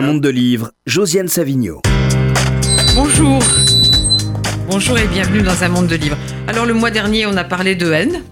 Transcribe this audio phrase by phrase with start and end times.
[0.00, 1.82] Un monde de livres, Josiane Savigno.
[2.94, 3.38] Bonjour.
[4.66, 6.16] Bonjour et bienvenue dans un monde de livres.
[6.48, 8.22] Alors le mois dernier, on a parlé de haine.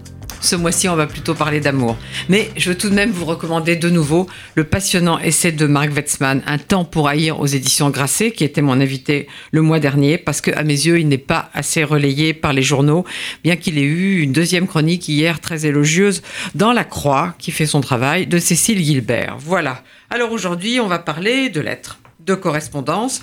[0.41, 1.95] Ce mois-ci, on va plutôt parler d'amour.
[2.27, 5.93] Mais je veux tout de même vous recommander de nouveau le passionnant essai de Marc
[5.93, 10.17] Wetzmann, Un temps pour haïr aux éditions Grasset, qui était mon invité le mois dernier,
[10.17, 13.05] parce qu'à mes yeux, il n'est pas assez relayé par les journaux,
[13.43, 16.23] bien qu'il ait eu une deuxième chronique hier très élogieuse
[16.55, 19.37] dans La Croix, qui fait son travail, de Cécile Gilbert.
[19.37, 19.83] Voilà.
[20.11, 23.21] Alors aujourd'hui, on va parler de lettres, de correspondance.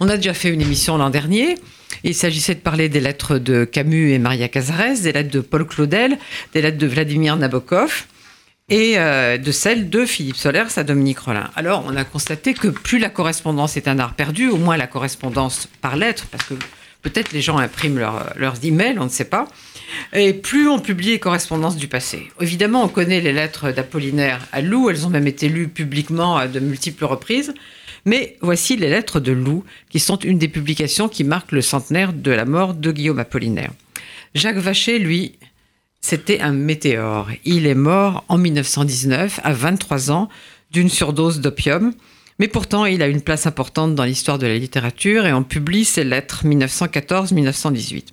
[0.00, 1.56] On a déjà fait une émission l'an dernier.
[2.04, 5.66] Il s'agissait de parler des lettres de Camus et Maria Cazares, des lettres de Paul
[5.66, 6.16] Claudel,
[6.54, 8.06] des lettres de Vladimir Nabokov
[8.70, 11.50] et euh, de celles de Philippe Solers à Dominique Rollin.
[11.54, 14.86] Alors, on a constaté que plus la correspondance est un art perdu, au moins la
[14.86, 16.54] correspondance par lettres, parce que
[17.02, 19.48] peut-être les gens impriment leurs emails, on ne sait pas,
[20.12, 22.30] et plus on publie les correspondances du passé.
[22.40, 26.48] Évidemment, on connaît les lettres d'Apollinaire à Lou, elles ont même été lues publiquement à
[26.48, 27.54] de multiples reprises.
[28.04, 32.12] Mais voici les lettres de Lou, qui sont une des publications qui marquent le centenaire
[32.12, 33.70] de la mort de Guillaume Apollinaire.
[34.34, 35.38] Jacques Vacher, lui,
[36.00, 37.28] c'était un météore.
[37.44, 40.28] Il est mort en 1919, à 23 ans,
[40.72, 41.92] d'une surdose d'opium.
[42.38, 45.84] Mais pourtant, il a une place importante dans l'histoire de la littérature et on publie
[45.84, 48.06] ses lettres 1914-1918.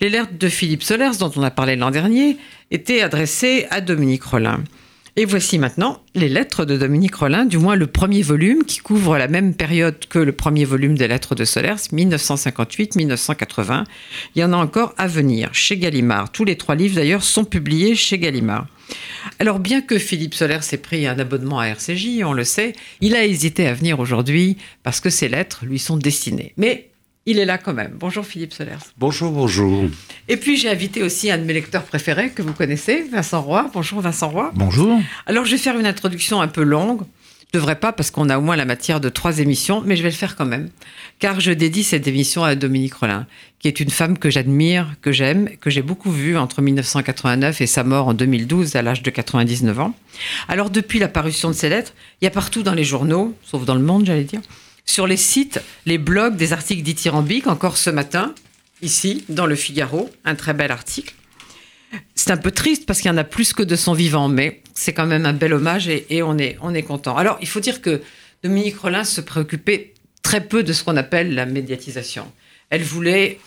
[0.00, 2.36] Les lettres de Philippe Solers, dont on a parlé l'an dernier,
[2.70, 4.62] étaient adressées à Dominique Rollin.
[5.18, 9.16] Et voici maintenant les lettres de Dominique Rollin, du moins le premier volume qui couvre
[9.16, 13.84] la même période que le premier volume des lettres de Solers, 1958-1980.
[14.34, 16.30] Il y en a encore à venir chez Gallimard.
[16.32, 18.66] Tous les trois livres d'ailleurs sont publiés chez Gallimard.
[19.38, 23.16] Alors bien que Philippe Solers ait pris un abonnement à RCJ, on le sait, il
[23.16, 26.52] a hésité à venir aujourd'hui parce que ses lettres lui sont destinées.
[26.58, 26.90] Mais
[27.26, 27.92] il est là quand même.
[27.98, 28.78] Bonjour Philippe Solers.
[28.96, 29.90] Bonjour, bonjour.
[30.28, 33.68] Et puis j'ai invité aussi un de mes lecteurs préférés que vous connaissez, Vincent Roy.
[33.74, 34.52] Bonjour Vincent Roy.
[34.54, 35.00] Bonjour.
[35.26, 37.02] Alors je vais faire une introduction un peu longue.
[37.52, 39.96] Je ne devrais pas parce qu'on a au moins la matière de trois émissions, mais
[39.96, 40.68] je vais le faire quand même.
[41.20, 43.26] Car je dédie cette émission à Dominique Rollin,
[43.60, 47.66] qui est une femme que j'admire, que j'aime, que j'ai beaucoup vue entre 1989 et
[47.66, 49.94] sa mort en 2012 à l'âge de 99 ans.
[50.48, 53.64] Alors depuis la parution de ses lettres, il y a partout dans les journaux, sauf
[53.64, 54.40] dans le monde j'allais dire,
[54.86, 58.34] sur les sites, les blogs des articles dithyrambiques, encore ce matin,
[58.82, 61.14] ici, dans le Figaro, un très bel article.
[62.14, 64.62] C'est un peu triste parce qu'il y en a plus que de son vivant, mais
[64.74, 67.16] c'est quand même un bel hommage et, on, est, on est content.
[67.16, 68.02] Alors, il faut dire que
[68.42, 72.30] Dominique Rollin se préoccupait très peu de ce qu'on appelle la médiatisation.
[72.70, 73.38] Elle voulait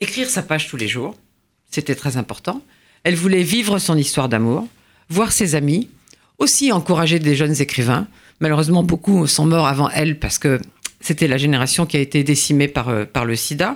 [0.00, 1.16] écrire sa page tous les jours,
[1.70, 2.62] c'était très important.
[3.04, 4.66] Elle voulait vivre son histoire d'amour,
[5.08, 5.88] voir ses amis,
[6.38, 8.06] aussi encourager des jeunes écrivains.
[8.40, 10.60] Malheureusement, beaucoup sont morts avant elle parce que
[11.00, 13.74] c'était la génération qui a été décimée par, euh, par le sida.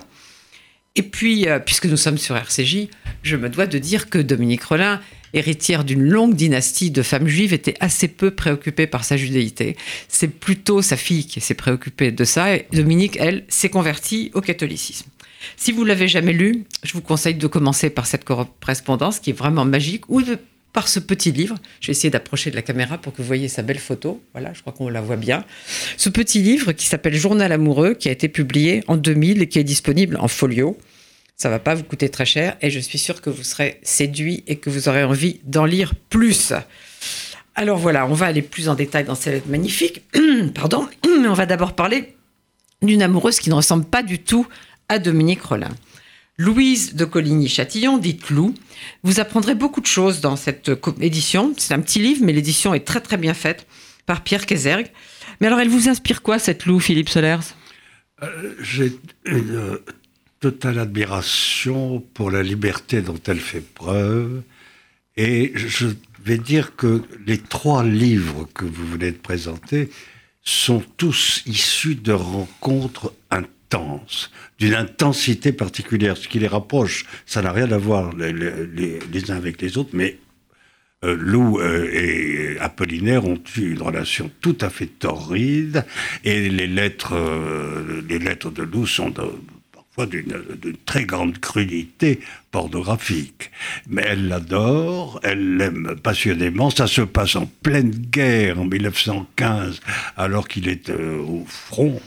[0.95, 2.87] Et puis, euh, puisque nous sommes sur RCJ,
[3.21, 5.01] je me dois de dire que Dominique Rollin,
[5.33, 9.75] héritière d'une longue dynastie de femmes juives, était assez peu préoccupée par sa judéité.
[10.07, 12.55] C'est plutôt sa fille qui s'est préoccupée de ça.
[12.55, 15.09] Et Dominique, elle, s'est convertie au catholicisme.
[15.57, 19.33] Si vous l'avez jamais lu, je vous conseille de commencer par cette correspondance qui est
[19.33, 20.39] vraiment magique, ou de
[20.75, 21.55] par ce petit livre.
[21.79, 24.21] Je vais essayer d'approcher de la caméra pour que vous voyez sa belle photo.
[24.33, 25.45] Voilà, je crois qu'on la voit bien.
[25.95, 29.57] Ce petit livre qui s'appelle Journal amoureux, qui a été publié en 2000 et qui
[29.57, 30.77] est disponible en folio.
[31.37, 34.43] Ça va pas vous coûter très cher et je suis sûr que vous serez séduit
[34.47, 36.51] et que vous aurez envie d'en lire plus.
[37.55, 40.03] Alors voilà, on va aller plus en détail dans cette magnifique.
[40.53, 40.89] Pardon,
[41.21, 42.15] mais on va d'abord parler
[42.81, 44.45] d'une amoureuse qui ne ressemble pas du tout
[44.89, 45.71] à Dominique Rollin.
[46.37, 48.53] Louise de Coligny-Châtillon, dite Lou.
[49.03, 50.69] Vous apprendrez beaucoup de choses dans cette
[50.99, 51.53] édition.
[51.57, 53.65] C'est un petit livre, mais l'édition est très très bien faite
[54.05, 54.87] par Pierre Kézergue.
[55.39, 57.39] Mais alors, elle vous inspire quoi, cette Lou, Philippe Solers?
[58.21, 58.93] Euh, J'ai
[59.25, 59.79] une
[60.39, 64.41] totale admiration pour la liberté dont elle fait preuve.
[65.17, 65.87] Et je
[66.23, 69.89] vais dire que les trois livres que vous venez de présenter
[70.43, 73.13] sont tous issus de rencontres
[74.59, 76.17] d'une intensité particulière.
[76.17, 79.91] Ce qui les rapproche, ça n'a rien à voir les, les, uns avec les autres,
[79.93, 80.17] mais
[81.03, 85.85] euh, Lou euh, et Apollinaire ont eu une relation tout à fait torride,
[86.23, 90.33] et les lettres, euh, les lettres de Lou sont parfois d'une
[90.85, 92.19] très grande crudité
[92.51, 93.51] pornographique.
[93.87, 96.69] Mais elle l'adore, elle l'aime passionnément.
[96.69, 99.81] Ça se passe en pleine guerre en 1915,
[100.17, 102.01] alors qu'il est au front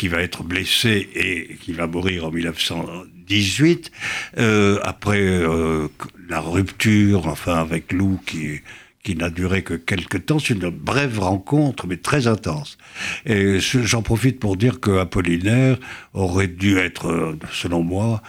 [0.00, 3.92] qui va être blessé et qui va mourir en 1918,
[4.38, 5.88] euh, après euh,
[6.26, 8.62] la rupture, enfin avec Lou qui
[9.02, 12.78] qui n'a duré que quelques temps, c'est une brève rencontre, mais très intense.
[13.26, 15.78] Et j'en profite pour dire que Apollinaire
[16.14, 18.22] aurait dû être, euh, selon moi,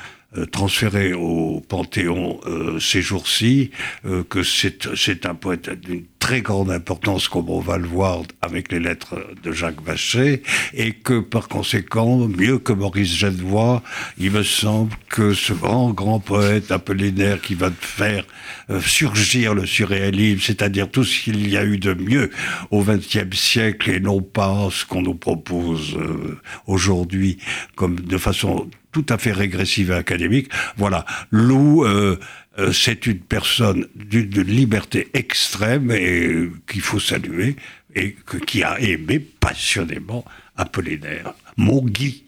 [0.52, 2.40] transféré au Panthéon
[2.80, 3.72] ces jours-ci,
[4.30, 5.70] que c'est un poète
[6.22, 10.94] très grande importance, comme on va le voir avec les lettres de Jacques Vacher, et
[10.94, 13.82] que par conséquent, mieux que Maurice Genevoix,
[14.20, 18.24] il me semble que ce grand, grand poète apollinaire qui va faire
[18.70, 22.30] euh, surgir le surréalisme, c'est-à-dire tout ce qu'il y a eu de mieux
[22.70, 27.40] au XXe siècle et non pas ce qu'on nous propose euh, aujourd'hui
[27.76, 30.50] comme de façon tout à fait régressive et académique.
[30.78, 32.18] Voilà, Lou, euh,
[32.60, 37.56] euh, c'est une personne d'une liberté extrême et qu'il faut saluer
[37.96, 38.16] et
[38.46, 40.26] qui a aimé passionnément
[40.58, 42.26] Apollinaire, mon Guy.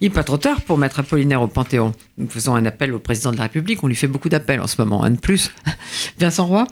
[0.00, 1.92] Il n'est pas trop tard pour mettre Apollinaire au Panthéon.
[2.16, 3.82] Nous faisons un appel au président de la République.
[3.82, 5.50] On lui fait beaucoup d'appels en ce moment, un de plus.
[6.18, 6.66] Vincent Roy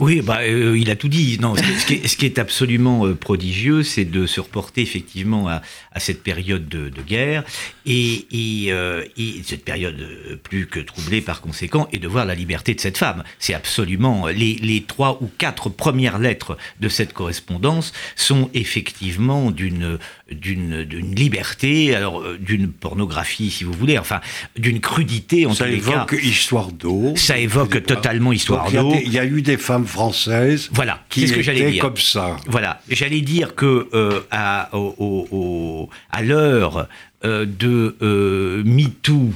[0.00, 1.38] Oui, bah, euh, il a tout dit.
[1.40, 5.48] Non, ce, qui, est, ce qui est, absolument euh, prodigieux, c'est de se reporter effectivement
[5.48, 5.62] à,
[5.92, 7.44] à cette période de, de guerre
[7.86, 12.34] et, et, euh, et, cette période plus que troublée par conséquent, et de voir la
[12.34, 13.22] liberté de cette femme.
[13.38, 19.98] C'est absolument les, les, trois ou quatre premières lettres de cette correspondance sont effectivement d'une
[20.30, 24.20] d'une liberté, alors d'une pornographie, si vous voulez, enfin,
[24.56, 25.84] d'une crudité en ça tous les cas.
[25.84, 27.12] Ça évoque Histoire d'eau.
[27.16, 28.94] Ça évoque totalement Histoire d'eau.
[29.04, 31.82] Il y, a eu des femmes françaises voilà, qui ce que étaient dire.
[31.82, 32.36] comme ça.
[32.46, 36.88] Voilà, j'allais dire que euh, à, au, au, à l'heure
[37.24, 39.32] euh, de euh, MeToo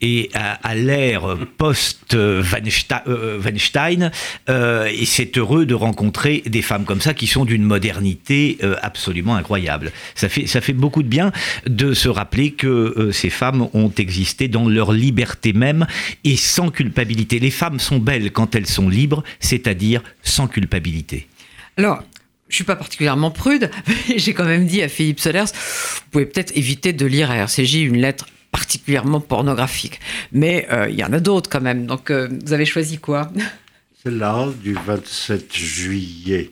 [0.00, 4.10] et à, l'ère post-Weinstein,
[4.48, 8.76] euh, et c'est heureux de rencontrer des femmes comme ça qui sont d'une modernité euh,
[8.82, 9.90] absolument incroyable.
[10.14, 11.32] Ça fait, ça fait beaucoup de bien
[11.66, 15.86] de se rappeler que euh, ces femmes ont existé dans leur liberté même
[16.24, 17.38] et sans culpabilité.
[17.38, 21.28] Les femmes sont belles quand elles sont libres, c'est-à-dire sans culpabilité.
[21.76, 22.02] Alors,
[22.50, 23.70] je suis pas particulièrement prude,
[24.08, 27.36] mais j'ai quand même dit à Philippe Solers, vous pouvez peut-être éviter de lire à
[27.36, 30.00] RCJ une lettre particulièrement pornographique.
[30.32, 31.86] Mais il euh, y en a d'autres quand même.
[31.86, 33.30] Donc, euh, vous avez choisi quoi?
[34.02, 36.50] Celle-là, du 27 juillet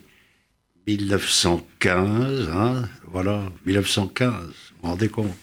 [0.87, 2.51] 1915.
[2.55, 4.49] Hein, voilà, 1915, vous
[4.83, 5.37] vous rendez compte?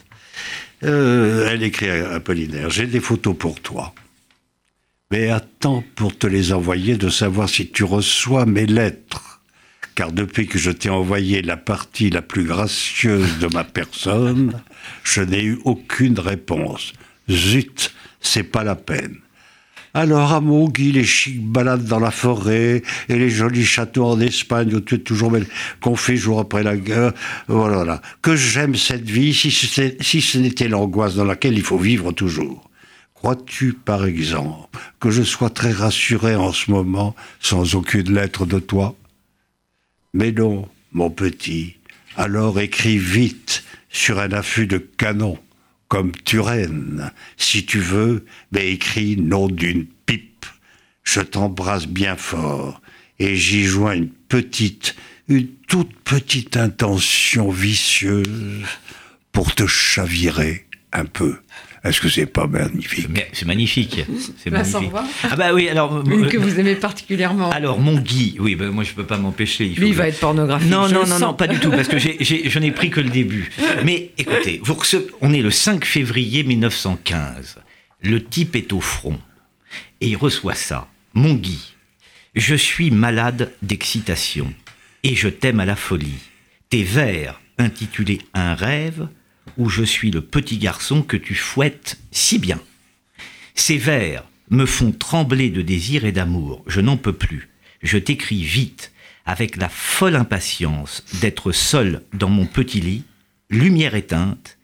[0.84, 3.94] Euh, Elle écrit à Apollinaire J'ai des photos pour toi.
[5.12, 9.25] Mais attends pour te les envoyer de savoir si tu reçois mes lettres
[9.96, 14.62] car depuis que je t'ai envoyé la partie la plus gracieuse de ma personne,
[15.04, 16.94] je n'ai eu aucune réponse.
[17.30, 19.16] Zut, c'est pas la peine.
[19.94, 24.20] Alors, à mon Guy, les chics balades dans la forêt et les jolis châteaux en
[24.20, 25.48] Espagne où tu es toujours belle,
[25.80, 27.14] qu'on fait jour après la guerre,
[27.48, 32.12] voilà, Que j'aime cette vie si, si ce n'était l'angoisse dans laquelle il faut vivre
[32.12, 32.70] toujours.
[33.14, 38.60] Crois-tu, par exemple, que je sois très rassuré en ce moment sans aucune lettre de
[38.60, 38.98] toi?
[40.16, 41.76] Mais non, mon petit,
[42.16, 45.38] alors écris vite sur un affût de canon,
[45.90, 47.12] comme Turenne.
[47.36, 50.46] Si tu veux, mais écris nom d'une pipe.
[51.04, 52.82] Je t'embrasse bien fort,
[53.20, 54.96] et j'y joins une petite,
[55.28, 58.64] une toute petite intention vicieuse
[59.34, 61.36] pour te chavirer un peu.
[61.86, 64.02] Est-ce que c'est pas magnifique C'est magnifique.
[64.44, 64.92] C'est magnifique.
[65.24, 67.52] Ah bah oui, alors une que vous aimez particulièrement.
[67.52, 69.66] Alors mon Guy, oui, bah moi je peux pas m'empêcher.
[69.70, 70.70] Lui, il va être pornographique.
[70.70, 73.52] Non, non, non, non, pas du tout, parce que je n'ai pris que le début.
[73.84, 74.76] Mais écoutez, vous
[75.22, 77.58] on est le 5 février 1915.
[78.02, 79.20] Le type est au front
[80.02, 80.88] et il reçoit ça.
[81.14, 81.76] Mon Guy,
[82.36, 84.54] je suis malade d'excitation
[85.04, 86.20] et je t'aime à la folie.
[86.70, 89.08] Tes vers intitulés Un rêve
[89.58, 92.60] où je suis le petit garçon que tu fouettes si bien.
[93.54, 96.64] Ces vers me font trembler de désir et d'amour.
[96.68, 97.50] Je n'en peux plus.
[97.82, 98.92] Je t'écris vite,
[99.26, 103.04] avec la folle impatience d'être seul dans mon petit lit,
[103.50, 104.58] lumière éteinte,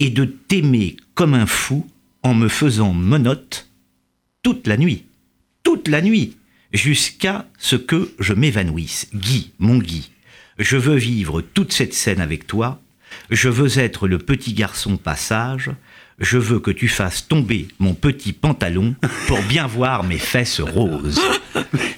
[0.00, 1.86] et de t'aimer comme un fou
[2.22, 3.68] en me faisant monote
[4.42, 5.04] toute la nuit.
[5.62, 6.36] Toute la nuit,
[6.72, 9.08] jusqu'à ce que je m'évanouisse.
[9.14, 10.10] Guy, mon Guy,
[10.58, 12.81] je veux vivre toute cette scène avec toi
[13.30, 15.70] je veux être le petit garçon passage.
[16.18, 18.94] Je veux que tu fasses tomber mon petit pantalon
[19.26, 21.20] pour bien voir mes fesses roses.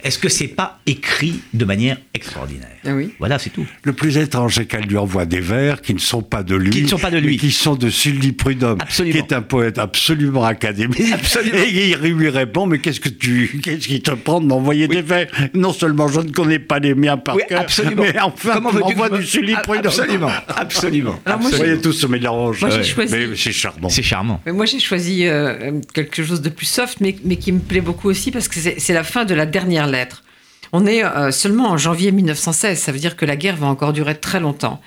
[0.02, 3.12] Est-ce que c'est pas écrit de manière extraordinaire ah oui.
[3.18, 3.66] Voilà, c'est tout.
[3.83, 6.71] Le plus étrange, c'est qu'elle lui envoie des vers qui ne sont pas de lui.
[6.71, 7.38] Qui ne sont pas de lui.
[7.38, 9.12] Qui sont de Sully Prudhomme, Absolument.
[9.12, 11.12] qui est un poète absolument académique.
[11.12, 11.56] Absolument.
[11.56, 14.97] Et il lui répond, mais qu'est-ce que tu, qu'est-ce qui te prend de m'envoyer oui.
[14.97, 15.26] des vers?
[15.54, 18.02] Non seulement je ne connais pas les miens par oui, cœur, absolument.
[18.02, 19.87] mais enfin, Comment tu m'envoies du Sully Prudhomme.
[19.87, 21.21] Absolument, absolument.
[21.25, 22.61] Alors moi, Vous voyez, tout se mélange.
[22.61, 23.14] Moi, j'ai choisi...
[23.14, 23.88] Mais c'est charmant.
[23.88, 24.41] C'est charmant.
[24.47, 28.09] Mais moi, j'ai choisi euh, quelque chose de plus soft, mais, qui me plaît beaucoup
[28.09, 30.23] aussi, parce que c'est la fin de la dernière lettre.
[30.73, 33.93] On est euh, seulement en janvier 1916, ça veut dire que la guerre va encore
[33.93, 34.81] durer très longtemps.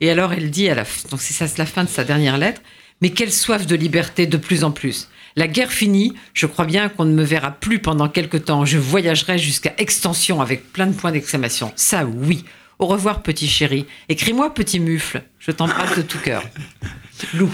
[0.00, 2.60] Et alors elle dit, à la, donc c'est ça la fin de sa dernière lettre,
[3.00, 5.08] Mais quelle soif de liberté de plus en plus.
[5.34, 8.64] La guerre finie, je crois bien qu'on ne me verra plus pendant quelque temps.
[8.64, 11.72] Je voyagerai jusqu'à extension avec plein de points d'exclamation.
[11.74, 12.44] Ça, oui.
[12.78, 13.86] Au revoir, petit chéri.
[14.08, 15.22] Écris-moi, petit mufle.
[15.38, 16.42] Je t'embrasse de tout cœur.
[17.34, 17.50] Lou.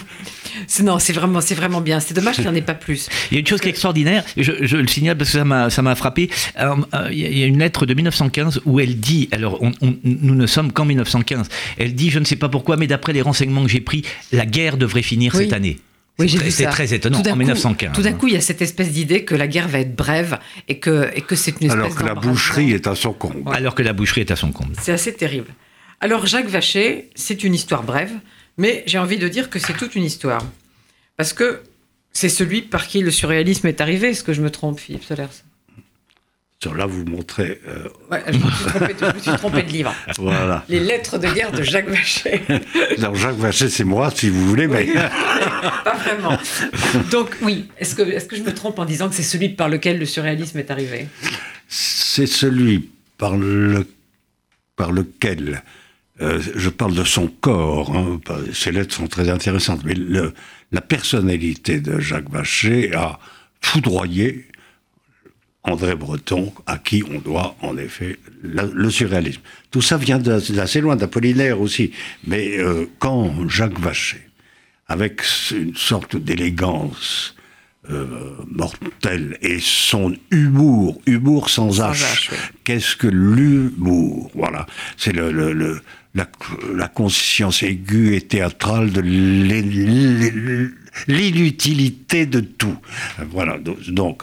[0.66, 2.00] C'est- Non, c'est vraiment, c'est vraiment bien.
[2.00, 3.08] C'est dommage qu'il n'y en ait pas plus.
[3.30, 5.44] Il y a une chose qui est extraordinaire, je, je le signale parce que ça
[5.44, 6.30] m'a, ça m'a frappé.
[6.54, 9.96] Alors, euh, il y a- une lettre de 1915 où elle dit, alors on- on-
[10.04, 13.22] nous ne sommes qu'en 1915, elle dit, je ne sais pas pourquoi, mais d'après les
[13.22, 14.02] renseignements que j'ai pris,
[14.32, 15.44] la guerre devrait finir Oui.
[15.44, 15.78] cette année.
[16.20, 17.92] Oui, C'est j'ai très- vu C'est très étonnant, Tout en coup- 1915.
[17.94, 20.38] Tout d'un coup, il y a cette espèce d'idée que la guerre va être brève
[20.66, 23.42] et que, et que c'est une espèce Alors que la boucherie est à son comble.
[23.52, 24.72] Alors que la boucherie est à son comble.
[24.80, 25.54] C'est assez terrible.
[26.00, 28.10] Alors, Jacques Vacher, c'est une histoire brève,
[28.58, 30.44] mais j'ai envie de dire que c'est toute une histoire.
[31.16, 31.62] Parce que
[32.12, 34.08] c'est celui par qui le surréalisme est arrivé.
[34.10, 35.26] Est-ce que je me trompe, Philippe Solers?
[36.60, 37.60] Sur là, vous montrez.
[37.68, 39.94] euh, Ouais, je, me suis trompé, de- je me suis trompé de livre.
[40.18, 40.64] voilà.
[40.68, 42.42] Les lettres de guerre de Jacques Vacher.
[42.98, 44.86] Alors, Jacques Vacher, c'est moi, si vous voulez, mais.
[45.84, 46.36] Pas vraiment.
[47.12, 47.68] Donc, oui.
[47.78, 50.06] Est-ce que, est que je me trompe en disant que c'est celui par lequel le
[50.06, 51.06] surréalisme est arrivé?
[51.68, 52.88] C'est celui
[53.18, 53.86] par, le,
[54.74, 55.62] par lequel
[56.20, 57.96] euh, je parle de son corps.
[57.96, 58.20] hein,
[58.52, 60.34] ces lettres sont très intéressantes, mais le-
[60.72, 63.18] la personnalité de Jacques Vacher a
[63.60, 64.46] foudroyé
[65.64, 69.42] André Breton, à qui on doit en effet le surréalisme.
[69.70, 71.92] Tout ça vient d'assez loin, d'Apollinaire aussi.
[72.26, 74.22] Mais euh, quand Jacques Vacher,
[74.86, 77.34] avec une sorte d'élégance
[77.90, 78.06] euh,
[78.50, 82.30] mortelle et son humour, humour sans Sans H.
[82.64, 84.30] Qu'est-ce que l'humour?
[84.34, 84.66] Voilà,
[84.96, 85.80] c'est le, le- le-
[86.14, 86.26] la,
[86.74, 89.00] la conscience aiguë et théâtrale de
[91.06, 92.76] l'inutilité de tout.
[93.30, 94.22] Voilà, do- donc,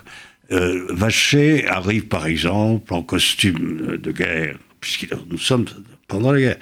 [0.51, 5.65] euh, Vacher arrive par exemple en costume de guerre, puisque nous sommes
[6.07, 6.57] pendant la guerre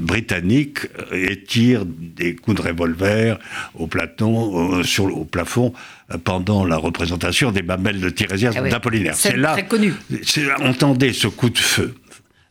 [0.00, 0.78] britannique,
[1.12, 3.38] euh, et tire des coups de revolver
[3.74, 5.72] au, platon, euh, sur, au plafond
[6.12, 8.70] euh, pendant la représentation des mamelles de Tirésias Ah oui.
[8.70, 9.14] d'Apollinaire.
[9.14, 9.92] C'est là, très connue.
[10.22, 11.94] c'est- entendez ce coup de feu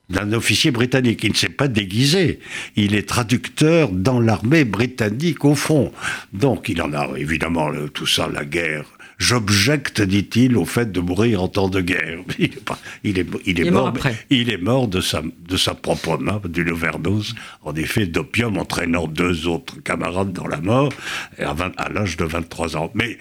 [0.07, 1.23] d'un officier britannique.
[1.23, 2.39] Il ne s'est pas déguisé.
[2.75, 5.91] Il est traducteur dans l'armée britannique au front.
[6.31, 8.85] Donc il en a évidemment le- tout ça, la guerre.
[9.17, 12.19] J'objecte, dit-il, au fait de mourir en temps de guerre.
[12.39, 13.85] Il est, pas- il est, il est Il est mort
[14.29, 19.07] il est mort de sa, de sa propre main, d'une overdose, en effet, d'opium, entraînant
[19.07, 20.91] deux autres camarades dans la mort,
[21.39, 22.91] à, 20 à l'âge de 23 ans.
[22.93, 23.17] Mais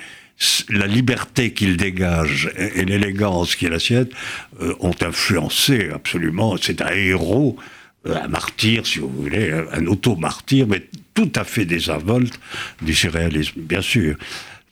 [0.69, 4.09] la liberté qu'il dégage et, et l'élégance qui est la sienne
[4.61, 6.57] euh, ont influencé absolument.
[6.61, 7.57] C'est un héros,
[8.07, 10.85] euh, un martyr, si vous voulez, un- un auto-martyr, mais
[11.15, 12.41] tout à fait désinvolte
[12.83, 14.17] du surréalisme, bien sûr.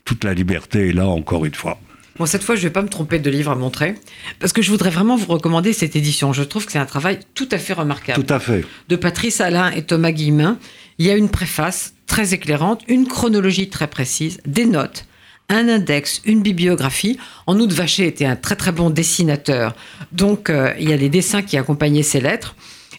[0.05, 1.79] Toute la liberté est là, encore une fois.
[2.19, 3.95] Bon, cette fois, je ne vais pas me tromper de livre à montrer,
[4.39, 6.33] parce que je voudrais vraiment vous recommander cette édition.
[6.33, 8.23] Je trouve que c'est un travail tout à fait remarquable.
[8.23, 8.65] Tout à fait.
[8.89, 10.59] De Patrice Alain et Thomas Guillemin.
[10.99, 15.07] Il y a une préface très éclairante, une chronologie très précise, des notes,
[15.49, 17.19] un index, une bibliographie.
[17.47, 19.75] En outre, Vacher était un très très bon dessinateur.
[20.13, 22.55] Donc, euh, il y a les dessins qui accompagnaient ces lettres.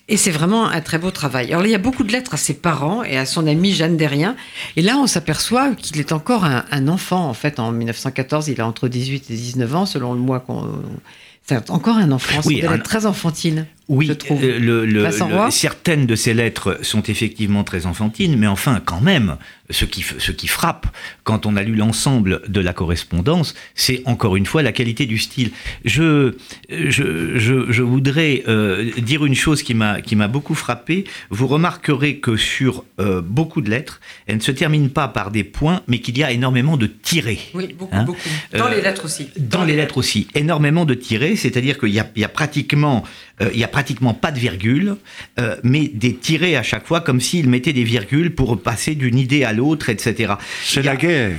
[0.10, 1.54] Et c'est vraiment un très beau travail.
[1.54, 3.96] Alors, il y a beaucoup de lettres à ses parents et à son amie Jeanne
[3.96, 4.36] Derrien.
[4.76, 7.30] Et là, on s'aperçoit qu'il est encore un, un enfant.
[7.30, 10.68] En fait, en 1914, il a entre 18 et 19 ans, selon le mois qu'on.
[11.46, 12.42] C'est encore un enfant.
[12.46, 13.66] Oui, C'est un- très enfantine.
[13.90, 14.44] Oui, je trouve.
[14.44, 15.10] euh, le- le-
[15.52, 19.38] certaines de ces lettres sont effectivement très enfantines, mais enfin, quand même,
[19.70, 20.88] ce qui, ce qui frappe
[21.24, 25.18] quand on a lu l'ensemble de la correspondance, c'est encore une fois la qualité du
[25.18, 25.52] style.
[25.86, 26.34] Je,
[26.70, 31.06] je, je, je voudrais euh, dire une chose qui m'a qui m'a beaucoup frappé.
[31.30, 35.44] Vous remarquerez que sur euh, beaucoup de lettres, elles ne se terminent pas par des
[35.44, 37.40] points, mais qu'il y a énormément de tirés.
[37.54, 38.20] Oui, beaucoup, Hein beaucoup.
[38.58, 39.30] Dans Euh, les lettres aussi.
[39.38, 43.04] Dans les lettres aussi, énormément de tirés, c'est-à-dire qu'il y a, il y a pratiquement,
[43.42, 44.96] euh, il y a pratiquement pas de virgule,
[45.40, 49.18] euh, mais des tirés à chaque fois, comme s'il mettait des virgules pour passer d'une
[49.18, 50.34] idée à l'autre, etc.
[50.64, 51.36] C'est la guerre.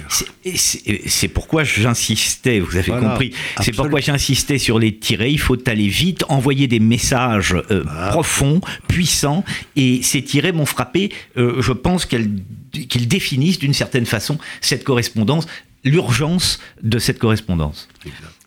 [0.55, 3.33] c'est- pourquoi j'insistais, vous avez Voilà, compris,
[3.63, 8.61] c'est pourquoi j'insistais sur les tirés, il faut aller vite, envoyer des messages euh, profonds,
[8.89, 9.45] puissants,
[9.77, 15.47] et ces tirés m'ont frappé, euh, je pense qu'ils définissent d'une certaine façon cette correspondance,
[15.85, 17.89] l'urgence de cette correspondance.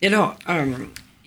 [0.01, 0.65] Et alors, euh,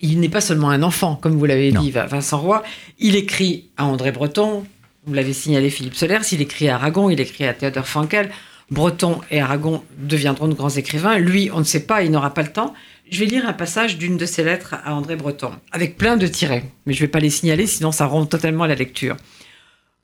[0.01, 2.63] il n'est pas seulement un enfant, comme vous l'avez dit, Vincent Roy.
[2.99, 4.65] Il écrit à André Breton,
[5.05, 8.31] vous l'avez signalé Philippe Solers, il écrit à Aragon, il écrit à Théodore Frankel.
[8.69, 11.17] Breton et Aragon deviendront de grands écrivains.
[11.17, 12.73] Lui, on ne sait pas, il n'aura pas le temps.
[13.09, 16.27] Je vais lire un passage d'une de ses lettres à André Breton, avec plein de
[16.27, 19.17] tirets, mais je ne vais pas les signaler, sinon ça rompt totalement la lecture.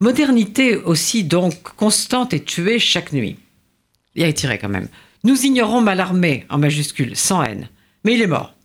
[0.02, 3.38] Modernité aussi donc constante et tuée chaque nuit.
[4.16, 4.90] Il y a un tiré quand même.
[5.24, 7.70] Nous ignorons Mallarmé, en majuscule, sans haine.
[8.04, 8.57] Mais il est mort.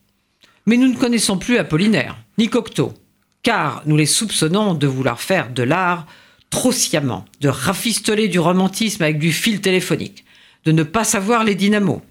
[0.66, 2.95] Mais nous ne connaissons plus Apollinaire, ni Cocteau,
[3.42, 6.07] car nous les soupçonnons de vouloir faire de l'art
[6.50, 10.25] trop sciemment, de rafistoler du romantisme avec du fil téléphonique,
[10.64, 12.02] de ne pas savoir les dynamos.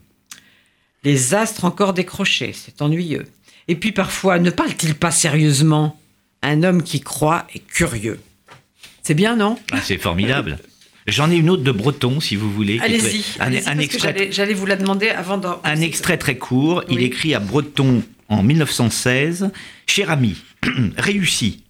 [1.04, 3.26] Les astres encore décrochés, c'est ennuyeux.
[3.68, 5.98] Et puis parfois, ne parle-t-il pas sérieusement?
[6.44, 8.20] Un homme qui croit est curieux.
[9.04, 9.58] C'est bien, non?
[9.72, 10.60] Ah, c'est formidable.
[11.08, 12.80] J'en ai une autre de Breton, si vous voulez.
[12.80, 13.24] Allez-y.
[13.40, 15.60] Un, extrait, j'allais- vous la demander avant d'en.
[15.64, 16.84] un extrait très court.
[16.90, 19.52] Il écrit à Breton en 1916
[19.86, 20.38] Cher ami,
[20.98, 21.64] réussi,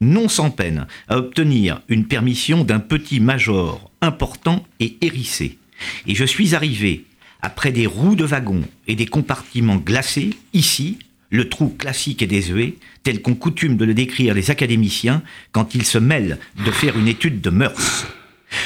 [0.00, 5.58] non sans peine, à obtenir une permission d'un petit major important et hérissé.
[6.06, 7.04] Et je suis arrivé,
[7.42, 10.98] après des roues de wagon et des compartiments glacés, ici,
[11.30, 15.84] le trou classique et désuet, tel qu'ont coutume de le décrire les académiciens quand ils
[15.84, 18.06] se mêlent de faire une étude de mœurs.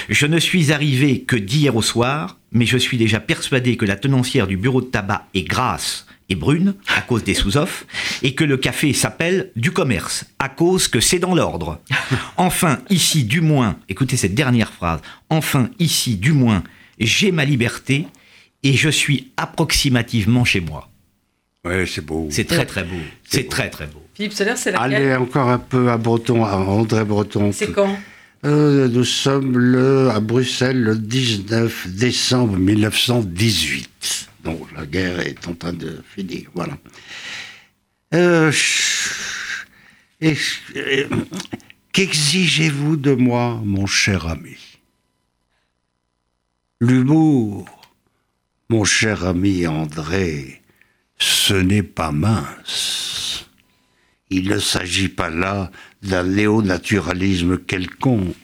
[0.08, 3.96] Je ne suis arrivé que d'hier au soir, mais je suis déjà persuadé que la
[3.96, 7.84] tenancière du bureau de tabac est grasse et brune, à cause des sous-offres,
[8.22, 11.80] et que le café s'appelle du commerce, à cause que c'est dans l'ordre.
[12.36, 16.62] Enfin, ici, du moins, écoutez cette dernière phrase, enfin, ici, du moins,
[16.98, 18.06] j'ai ma liberté
[18.62, 20.88] et je suis approximativement chez moi.
[21.64, 22.28] Ouais, c'est beau.
[22.30, 22.96] C'est très très beau.
[23.24, 24.02] C'est très très beau.
[24.14, 24.94] Philippe Soler, c'est laquelle?
[24.94, 27.52] Allez, encore un peu à Breton, à André Breton.
[27.52, 27.98] C'est quand?
[28.44, 34.28] Euh, Nous sommes le, à Bruxelles le 19 décembre 1918.
[34.44, 36.78] Donc la guerre est en train de finir, voilà.
[38.14, 38.50] Euh,
[41.92, 44.56] Qu'exigez-vous de moi Mon cher ami,
[46.80, 47.66] L'humour,
[48.70, 50.62] mon cher ami André,
[51.18, 53.46] ce n'est pas mince.
[54.30, 55.70] il ne s'agit pas là
[56.02, 58.34] d'un néo-naturalisme quelconque.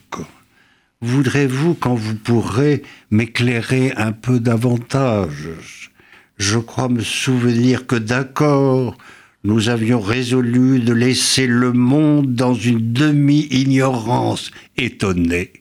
[1.01, 5.91] Voudrez-vous, quand vous pourrez, m'éclairer un peu davantage?
[6.39, 8.97] Je crois me souvenir que d'accord,
[9.45, 15.53] nous avions résolu de laisser le monde dans une demi-ignorance Étonné,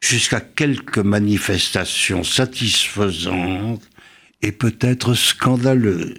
[0.00, 3.88] jusqu'à quelques manifestations satisfaisantes
[4.42, 6.14] et peut-être scandaleux.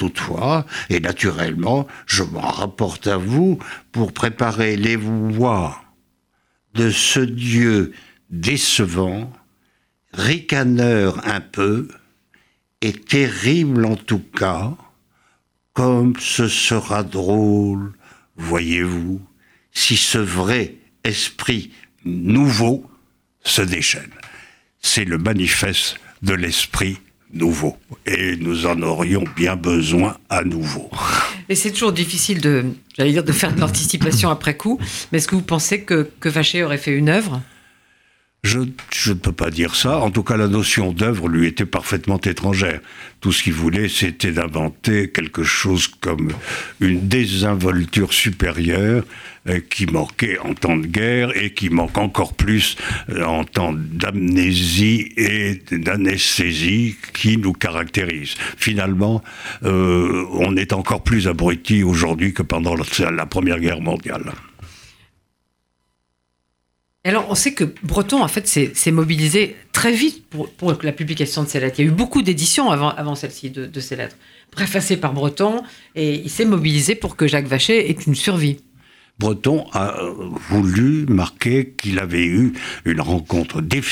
[0.00, 3.58] Toutefois, et naturellement, je m'en rapporte à vous
[3.92, 5.78] pour préparer les voies
[6.72, 7.92] de ce Dieu
[8.30, 9.30] décevant,
[10.14, 11.88] ricaneur un peu,
[12.80, 14.72] et terrible en tout cas,
[15.74, 17.92] comme ce sera drôle,
[18.36, 19.20] voyez-vous,
[19.70, 21.72] si ce vrai esprit
[22.06, 22.90] nouveau
[23.42, 24.14] se déchaîne.
[24.80, 27.00] C'est le manifeste de l'esprit
[27.32, 27.76] nouveau.
[28.06, 30.90] Et nous en aurions bien besoin à nouveau.
[31.48, 32.64] Et c'est toujours difficile de,
[32.96, 34.78] j'allais dire, de faire de l'anticipation après coup.
[35.10, 37.40] Mais est-ce que vous pensez que, que Vacher aurait fait une œuvre?
[38.42, 39.98] Je, je ne peux pas dire ça.
[39.98, 42.80] En tout cas, la notion d'œuvre lui était parfaitement étrangère.
[43.20, 46.32] Tout ce qu'il voulait, c'était d'inventer quelque chose comme
[46.80, 49.04] une désinvolture supérieure
[49.46, 52.76] euh, qui manquait en temps de guerre et qui manque encore plus
[53.10, 58.36] euh, en temps d'amnésie et d'anesthésie qui nous caractérise.
[58.56, 59.22] Finalement,
[59.64, 64.32] euh, on est encore plus abruti aujourd'hui que pendant la- la Première Guerre mondiale.
[67.02, 71.48] Alors, on sait que Breton, en fait, s'est mobilisé très vite pour, la publication de
[71.48, 71.80] ces lettres.
[71.80, 74.16] Il y a eu beaucoup d'éditions avant, celle-ci de, de ces lettres,
[74.50, 75.62] préfacées par Breton,
[75.94, 78.58] et il s'est mobilisé pour que Jacques Vacher ait une survie.
[79.18, 80.12] Breton a euh,
[80.50, 82.52] voulu marquer qu'il avait eu
[82.84, 83.82] une rencontre dé-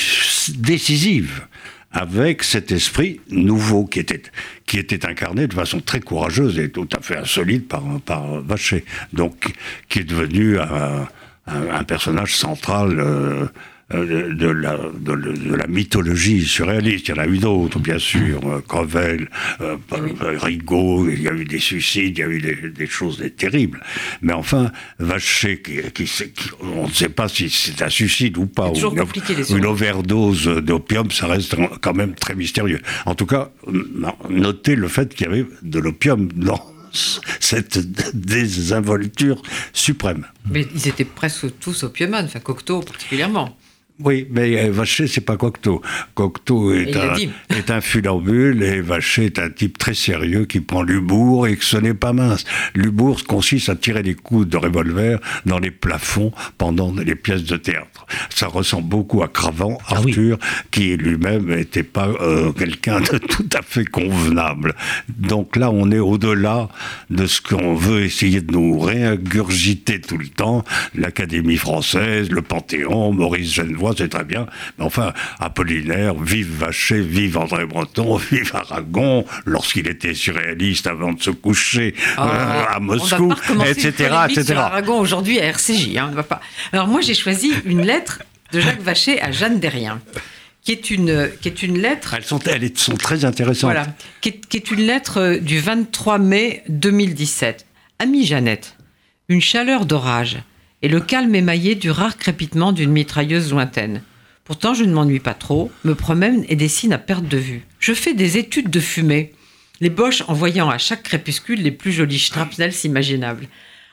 [0.57, 1.47] décisive
[1.90, 4.23] avec cet esprit nouveau qui était,
[4.66, 8.85] qui était incarné de façon très courageuse et tout à fait insolite par, par Vacher.
[9.14, 9.55] Donc,
[9.88, 11.09] qui est devenu un,
[11.49, 13.47] un- un personnage central euh,
[13.95, 17.09] euh, de, la, de, le- de la mythologie surréaliste.
[17.09, 18.39] Il y en a eu d'autres, bien sûr.
[18.47, 19.31] euh, Crevel,
[19.63, 19.77] euh,
[20.21, 23.81] Rigaud, il y a eu des suicides, il y a eu des, des choses terribles.
[24.21, 28.45] Mais enfin, Vacher, qui, qui, qui- on ne sait pas si c'est un suicide ou
[28.47, 28.69] pas.
[28.69, 28.99] Ou une,
[29.57, 32.81] une overdose d'opium, ça reste quand même très mystérieux.
[33.07, 33.51] En tout cas,
[34.29, 36.61] notez le fait qu'il y avait de l'opium dans
[37.40, 37.79] cette
[38.14, 40.27] désinvolture suprême.
[40.48, 43.58] Mais ils étaient presque tous opiumanes, enfin Cocteau particulièrement.
[44.05, 45.83] Oui, mais euh, Vacher, c'est pas Cocteau.
[46.15, 47.15] Cocteau est un,
[47.57, 51.65] est un funambule et Vacher est un type très sérieux qui prend l'humour et que
[51.65, 52.45] ce n'est pas mince.
[52.77, 57.57] L'humour consiste à tirer des coups de revolver dans les plafonds pendant les pièces de
[57.57, 58.07] théâtre.
[58.31, 60.13] Ça ressemble beaucoup à Cravant, Ah oui.
[60.13, 60.39] Arthur,
[60.71, 64.75] qui lui-même n'était pas euh, quelqu'un de tout à fait convenable.
[65.09, 66.69] Donc là, on est au-delà
[67.11, 70.65] de ce qu'on veut essayer de nous réingurgiter tout le temps.
[70.95, 73.55] L'Académie française, le Panthéon, Maurice
[73.96, 74.46] C'est très bien.
[74.79, 81.22] Mais enfin, Apollinaire, vive Vacher, vive André Breton, vive Aragon, lorsqu'il était surréaliste avant de
[81.22, 84.14] se coucher euh, à on Moscou, va une etc.
[84.29, 84.44] etc.
[84.44, 85.96] Sur Aragon aujourd'hui à RCJ.
[85.96, 86.40] hein, on va pas.
[86.72, 88.22] Alors moi j'ai choisi une lettre
[88.53, 90.01] de Jacques Vacher à Jeanne Derrien,
[90.62, 92.14] qui est une, qui est une lettre.
[92.14, 93.70] Elles sont, elles sont très intéressantes.
[93.72, 93.87] Voilà,
[94.20, 97.66] qui est, qui est une lettre euh, du 23 mai 2017.
[97.98, 98.77] Amie Jeannette,
[99.29, 100.38] une chaleur d'orage
[100.83, 104.03] et le calme émaillé du rare crépitement d'une mitrailleuse lointaine.
[104.45, 107.67] Pourtant, je ne m'ennuie pas trop, me promène et dessine à perte de vue.
[107.81, 109.33] Je fais des études de fumée,
[109.81, 113.47] les Boches envoyant à chaque crépuscule les plus jolis shrapnels imaginables.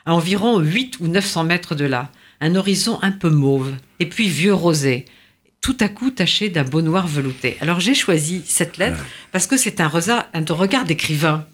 [0.04, 4.28] À environ 8 ou 900 mètres de là, un horizon un peu mauve, et puis
[4.28, 5.04] vieux rosé,
[5.60, 7.56] tout à coup taché d'un beau noir velouté.
[7.60, 11.46] Alors j'ai choisi cette lettre parce que c'est un, regard d'écrivain.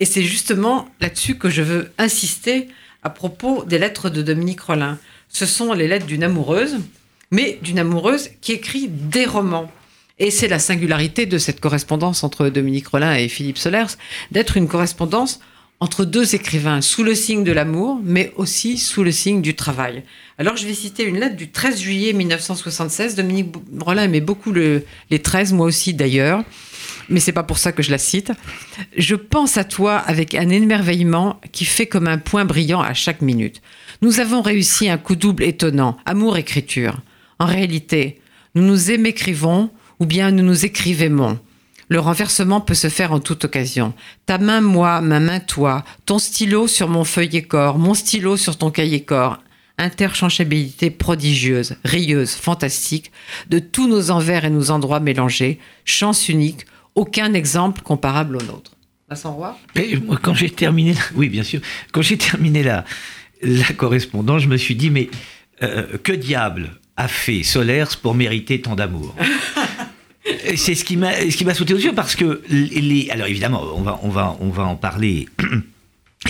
[0.00, 2.68] Et c'est justement là-dessus que je veux insister
[3.08, 4.98] à propos des lettres de Dominique Rollin.
[5.30, 6.76] Ce sont les lettres d'une amoureuse,
[7.30, 9.70] mais d'une amoureuse qui écrit des romans.
[10.18, 13.96] Et c'est la singularité de cette correspondance entre Dominique Rollin et Philippe Solers,
[14.30, 15.40] d'être une correspondance
[15.80, 20.02] entre deux écrivains, sous le signe de l'amour, mais aussi sous le signe du travail.
[20.36, 23.14] Alors je vais citer une lettre du 13 juillet 1976.
[23.14, 26.42] Dominique Rollin aimait beaucoup le- les 13, moi aussi d'ailleurs,
[27.08, 28.32] mais c'est pas pour ça que je la cite.
[28.96, 33.22] Je pense à toi avec un émerveillement qui fait comme un point brillant à chaque
[33.22, 33.62] minute.
[34.02, 37.00] Nous avons réussi un coup double étonnant, amour-écriture.
[37.38, 38.20] En réalité,
[38.54, 41.38] nous nous émécrivons ou bien nous nous écrivêmons.
[41.90, 43.94] Le renversement peut se faire en toute occasion.
[44.26, 45.84] Ta main, moi, ma main, toi.
[46.04, 49.38] Ton stylo sur mon feuillet corps, mon stylo sur ton cahier corps.
[49.78, 53.10] Interchangeabilité prodigieuse, rieuse, fantastique,
[53.48, 55.60] de tous nos envers et nos endroits mélangés.
[55.84, 56.66] Chance unique,
[56.98, 58.72] aucun exemple comparable au nôtre.
[59.08, 59.38] Vincent
[59.76, 61.60] Et moi, quand j'ai terminé, la- oui, bien sûr,
[61.92, 62.84] quand j'ai terminé la,
[63.42, 65.08] la correspondance, je me suis dit, mais
[65.62, 69.14] euh, que diable a fait Solers pour mériter tant d'amour?
[70.56, 74.10] C'est ce qui m'a sauté aux yeux parce que les- alors évidemment on va on
[74.10, 75.26] va on va en parler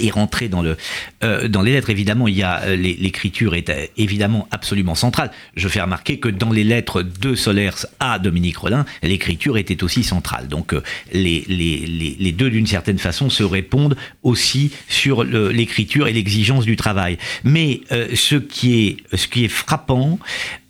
[0.00, 0.76] et rentrer dans le
[1.24, 1.90] euh, dans les lettres.
[1.90, 5.30] Évidemment il y a euh, l'écriture est euh, évidemment absolument centrale.
[5.56, 10.04] Je fais remarquer que dans les lettres de Solers à Dominique Rollin l'écriture était aussi
[10.04, 10.48] centrale.
[10.48, 10.74] Donc
[11.12, 16.64] les, les, les, les deux d'une certaine façon se répondent aussi sur l'écriture et l'exigence
[16.64, 17.16] du travail.
[17.44, 17.80] Mais
[18.14, 20.18] ce qui est ce qui est frappant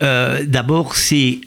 [0.01, 1.41] d'abord c'est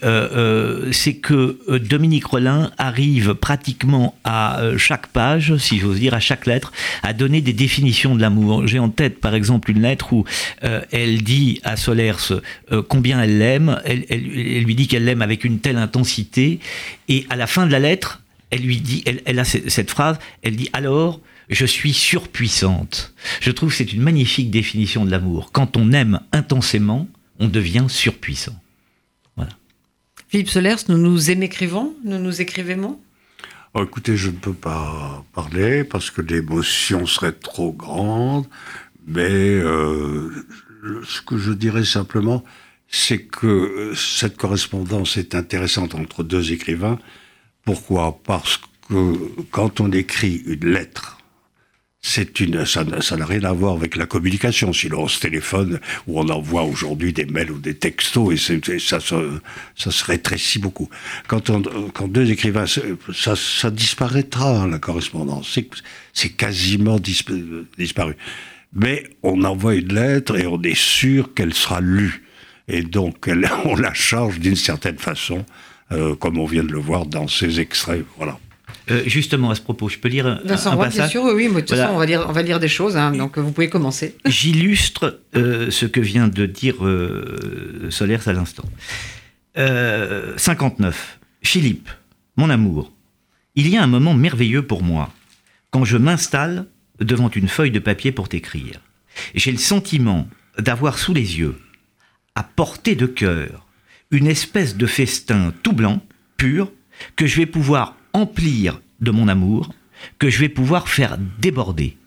[0.92, 6.74] c'est que Dominique Rollin arrive pratiquement à chaque page si j'ose dire à chaque lettre
[7.04, 10.26] à donner des définitions de l'amour j'ai en tête par exemple une lettre où
[10.64, 12.32] euh, elle dit à Solers
[12.72, 16.60] euh, combien elle l'aime elle, lui dit qu'elle l'aime avec une telle intensité
[17.14, 18.10] et à la fin de la lettre
[18.50, 21.20] elle lui dit elle, a ce- cette phrase elle dit alors
[21.62, 23.14] je suis surpuissante.
[23.42, 25.52] Je trouve que c'est une magnifique définition de l'amour.
[25.52, 28.56] Quand on aime intensément, on devient surpuissant.
[30.30, 32.98] Philippe Solers, nous nous émécrivons, nous nous écrivons
[33.74, 38.46] Oh, écoutez, je ne peux pas parler parce que l'émotion serait trop grande,
[39.08, 40.30] mais euh,
[41.06, 42.44] ce que je dirais simplement,
[42.90, 47.00] c'est que euh, cette correspondance est intéressante entre deux écrivains.
[47.64, 48.20] Pourquoi?
[48.26, 49.16] Parce que
[49.52, 51.20] quand on écrit une lettre,
[52.04, 54.74] c'est une, ça n'a rien à voir avec la communication.
[54.74, 59.00] Sinon, on se téléphone ou on envoie aujourd'hui des mails ou des textos et ça,
[59.00, 59.40] se,
[59.78, 60.90] ça se rétrécit beaucoup.
[61.28, 61.62] Quand, on,
[61.94, 65.58] quand deux écrivains, ça, ça disparaîtra, la correspondance.
[66.14, 68.16] C'est- quasiment dispa- disparu.
[68.74, 72.24] Mais on envoie une lettre et on est sûr qu'elle sera lue.
[72.68, 73.30] Et donc,
[73.66, 75.46] on la charge d'une certaine façon,
[75.92, 78.04] euh, comme on vient de le voir dans ces extraits.
[78.18, 78.40] Voilà.
[78.92, 81.24] Euh, justement, à ce propos, je peux lire un, Vincent un Roy, bien passage sûr,
[81.24, 81.84] oui, mais de toute Voilà.
[81.84, 84.16] façon, on va lire, on va lire des choses, hein, donc vous pouvez commencer.
[84.26, 88.66] J'illustre euh, ce que vient de dire euh, Solers à l'instant.
[89.58, 91.20] Euh, 59.
[91.44, 91.90] Philippe,
[92.38, 92.92] mon amour,
[93.56, 95.12] il y a un moment merveilleux pour moi
[95.72, 96.66] quand je m'installe
[97.00, 98.80] devant une feuille de papier pour t'écrire.
[99.36, 100.28] J'ai le sentiment
[100.58, 101.56] d'avoir sous les yeux,
[102.36, 103.66] à portée de cœur,
[104.12, 106.02] une espèce de festin tout blanc,
[106.38, 106.72] pur,
[107.16, 109.74] que je vais pouvoir emplir de mon amour,
[110.20, 111.98] que je vais pouvoir faire déborder.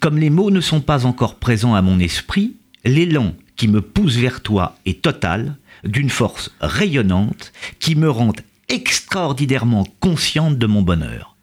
[0.00, 4.16] Comme les mots ne sont pas encore présents à mon esprit, l'élan qui me pousse
[4.16, 8.32] vers toi est total, d'une force rayonnante, qui me rend
[8.68, 11.36] extraordinairement consciente de mon bonheur.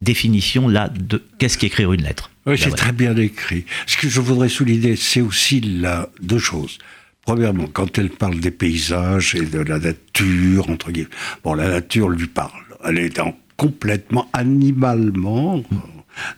[0.00, 2.30] Définition là de qu'est-ce qu'écrire une lettre.
[2.46, 3.64] Oui, Ben c'est très bien écrit.
[3.86, 6.78] Ce que je voudrais souligner, c'est aussi là deux choses.
[7.22, 11.10] Premièrement, quand elle parle des paysages et de la nature, entre guillemets,
[11.44, 12.67] bon, la nature lui parle.
[12.84, 15.62] Elle est dans, complètement animalement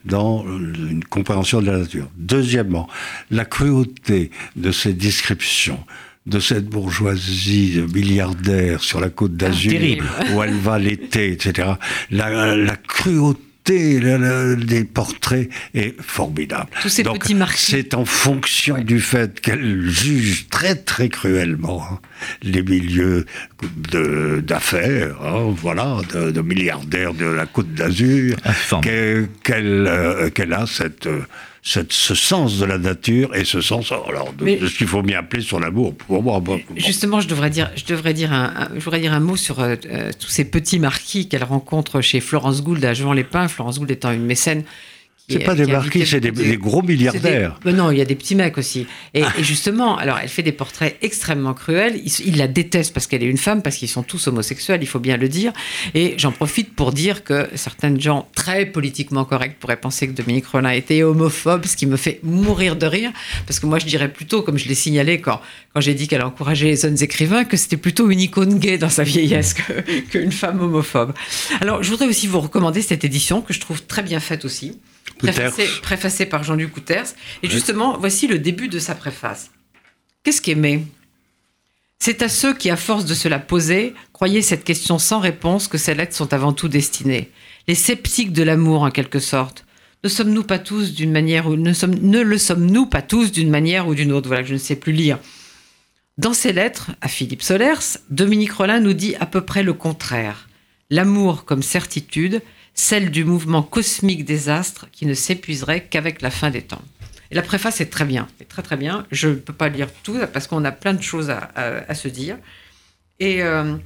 [0.05, 2.09] dans une compréhension de la nature.
[2.17, 2.89] Deuxièmement,
[3.31, 5.79] la cruauté de ces descriptions
[6.27, 10.07] de cette bourgeoisie milliardaire sur la côte d'Azur, terrible.
[10.35, 11.71] où elle va l'été, etc.
[12.11, 13.41] La, la cruauté
[13.71, 16.69] liberté le- le- des portraits est formidable.
[16.83, 17.71] Tous ces Donc, petits marquis.
[17.73, 21.99] C'est en fonction du fait qu'elle juge très très cruellement hein,
[22.43, 23.27] les milieux
[23.93, 28.81] de- d'affaires, hein, voilà, de, de milliardaires de la Côte d'Azur, formidable.
[28.83, 31.09] qu'elle qu'elle, euh, qu'elle a cette,
[31.63, 35.19] cette- ce sens de la nature et ce sens alors, de, ce qu'il faut bien
[35.19, 36.43] appeler son amour pour moi.
[36.77, 39.61] Justement, je devrais dire, je devrais dire un, un- je voudrais dire un mot sur
[39.61, 43.49] euh, euh, tous ces petits marquis qu'elle rencontre chez Florence Gould à Jean-les-Pins.
[43.49, 44.65] Florence Gould étant une mécène.
[45.39, 47.59] C'est pas qui des marquis, c'est des, des gros des- milliardaires.
[47.65, 48.87] Ben non, il y a des petits mecs aussi.
[49.15, 52.01] Et, et justement, alors elle fait des portraits extrêmement cruels.
[52.05, 54.87] Ils, ils la détestent parce qu'elle est une femme, parce qu'ils sont tous homosexuels, il
[54.87, 55.53] faut bien le dire.
[55.95, 60.47] Et j'en profite pour dire que certaines gens très politiquement corrects pourraient penser que Dominique
[60.47, 63.13] Rollin était homophobe, ce qui me fait mourir de rire.
[63.47, 65.41] Parce que moi, je dirais plutôt, comme je l'ai signalé quand,
[65.75, 68.89] quand j'ai dit qu'elle encourageait les jeunes écrivains, que c'était plutôt une icône gay dans
[68.91, 71.13] sa vieillesse que- qu'une femme homophobe.
[71.61, 74.79] Alors, je voudrais aussi vous recommander cette édition que je trouve très bien faite aussi.
[75.83, 77.15] Préfacée par Jean-Luc Couters.
[77.43, 79.51] Et justement, voici le début de sa préface.
[80.23, 80.87] Qu'est-ce qu'aimer
[81.99, 85.69] C'est à ceux qui, à force de se la poser, croyaient cette question sans réponse
[85.69, 87.31] que ces lettres sont avant tout destinées.
[87.69, 89.65] Les sceptiques de l'amour, en quelque sorte.
[90.03, 93.51] Ne sommes-nous pas tous d'une manière ou ne, sommes, ne le sommes-nous pas tous d'une
[93.51, 94.29] manière ou d'une autre?
[94.29, 95.19] Voilà que je ne sais plus lire.
[96.17, 100.49] Dans ses lettres à Philippe Solers, Dominique Rollin nous dit à peu près le contraire.
[100.91, 102.43] L'amour comme certitude,
[102.81, 106.83] celle du mouvement cosmique des astres qui ne s'épuiserait qu'avec la fin des temps.
[107.31, 109.07] Et la préface est très bien, est très très bien.
[109.13, 111.95] Je ne peux pas lire tout parce qu'on a plein de choses à, à- à
[111.95, 112.37] se dire.
[113.21, 113.77] Et, euh,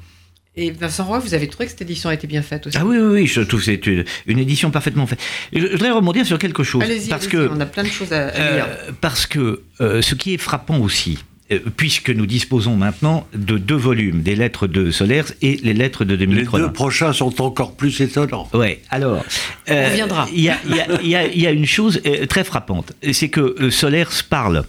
[0.56, 2.76] et Vincent Roy, vous avez trouvé que cette édition a été bien faite aussi?
[2.80, 5.20] Ah oui, oui, oui, je trouve que c'est une, une édition parfaitement faite.
[5.52, 6.82] Je, je voudrais rebondir sur quelque chose.
[6.84, 8.66] Allez-y, parce que on a plein de choses à, à lire.
[8.68, 11.18] Euh, parce que euh, ce qui est frappant aussi,
[11.76, 16.14] puisque nous disposons maintenant de deux volumes, des lettres de Solers et les lettres de
[16.14, 16.66] Les Dominique Rollin.
[16.66, 18.48] deux prochains sont encore plus étonnants.
[18.54, 19.24] Ouais, alors.
[19.70, 20.28] euh, On reviendra.
[20.32, 22.26] Il y a, il y a- il y a- il y a une chose euh,
[22.26, 24.64] très frappante, c'est que euh, Solers parle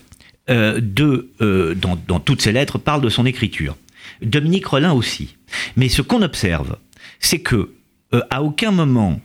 [0.49, 3.75] euh, de, euh, dans, dans toutes ses lettres, parle de son écriture.
[4.21, 5.35] Dominique Rollin aussi.
[5.75, 6.75] Mais ce qu'on observe,
[7.19, 7.71] c'est que
[8.13, 9.19] euh, à aucun moment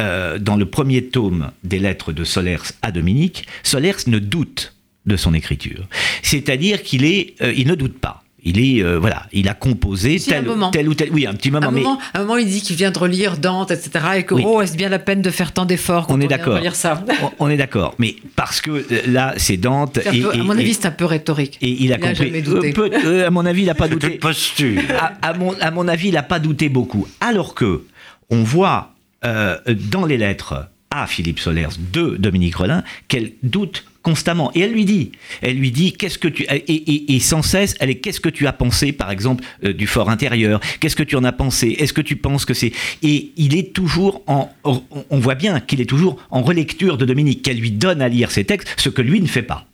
[0.00, 4.74] euh, dans le premier tome des lettres de Solers à Dominique, Solers ne doute
[5.06, 5.86] de son écriture.
[6.22, 8.22] C'est-à-dire qu'il est, euh, il ne doute pas.
[8.46, 10.70] Il est, euh, voilà, il a composé Si, tel, moment.
[10.70, 12.46] tel ou tel, oui, un petit À moment, un, mais moment, à un moment, il
[12.46, 13.90] dit qu'il vient de relire Dante, etc.
[14.18, 14.42] Et que, Oui.
[14.44, 16.56] oh, est-ce bien la peine de faire tant d'efforts quand On on, est d'accord.
[16.56, 17.94] relire ça on, on est d'accord.
[17.98, 19.98] Mais parce que euh, là, c'est Dante.
[20.02, 21.56] C'est un et, peu- À et- mon et- avis, c'est un peu rhétorique.
[21.62, 22.26] et il a il a compris.
[22.26, 22.68] jamais douté.
[22.68, 24.10] Euh, peut- euh, à mon avis, il n'a pas douté.
[24.10, 24.82] posture.
[25.00, 27.08] à, à mon, à mon avis, il n'a pas douté beaucoup.
[27.22, 27.84] Alors que
[28.28, 28.92] on voit
[29.24, 29.56] euh,
[29.90, 34.52] dans les lettres à Philippe Solers de Dominique Rollin qu'elle doute constamment.
[34.54, 35.10] Et elle lui dit,
[35.42, 38.28] elle lui dit, qu'est-ce que tu et, et- et sans cesse, elle est, qu'est-ce que
[38.28, 40.60] tu as pensé, par exemple, euh, du fort intérieur?
[40.78, 41.70] Qu'est-ce que tu en as pensé?
[41.80, 45.80] Est-ce que tu penses que c'est Et il est toujours en, on voit bien qu'il
[45.80, 49.02] est toujours en relecture de Dominique, qu'elle lui donne à lire ses textes, ce que
[49.02, 49.66] lui ne fait pas.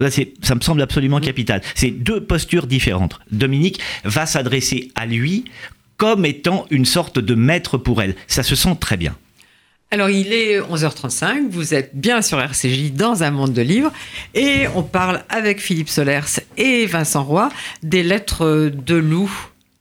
[0.00, 1.60] Là, c'est- ça me semble absolument capital.
[1.74, 3.20] C'est deux postures différentes.
[3.30, 5.44] Dominique va s'adresser à lui
[5.98, 8.14] comme étant une sorte de maître pour elle.
[8.26, 9.14] Ça se sent très bien.
[9.92, 13.90] Alors, il est 11h35, vous êtes bien sur RCJ dans un monde de livres,
[14.34, 17.48] et on parle avec Philippe Solers et Vincent Roy
[17.82, 19.28] des lettres de Lou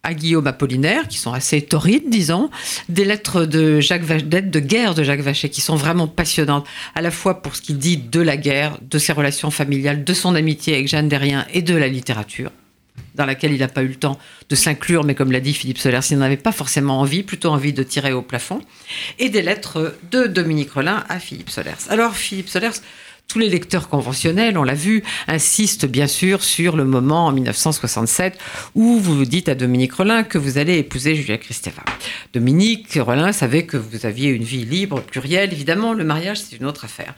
[0.01, 2.49] à Guillaume Apollinaire, qui sont assez torrides, disons,
[2.87, 7.11] des lettres de Jacques de guerre de Jacques Vachet, qui sont vraiment passionnantes, à la
[7.11, 10.73] fois pour ce qu'il dit de la guerre, de ses relations familiales, de son amitié
[10.73, 12.49] avec Jeanne Derrien et de la littérature
[13.15, 14.17] dans laquelle il n'a pas eu le temps
[14.49, 17.49] de s'inclure, mais comme l'a dit Philippe Solers, il n'en avait pas forcément envie, plutôt
[17.49, 18.61] envie de tirer au plafond,
[19.17, 21.89] et des lettres de Dominique Rollin à Philippe Solers.
[21.89, 22.81] Alors Philippe Solers,
[23.29, 28.37] tous les lecteurs conventionnels, on l'a vu, insistent bien sûr sur le moment en 1967
[28.73, 31.83] où vous dites à Dominique Rollin que vous allez épouser Julia Kristeva.
[32.33, 36.65] Dominique Rollin savait que vous aviez une vie libre, plurielle, évidemment, le mariage c'est une
[36.65, 37.13] autre affaire.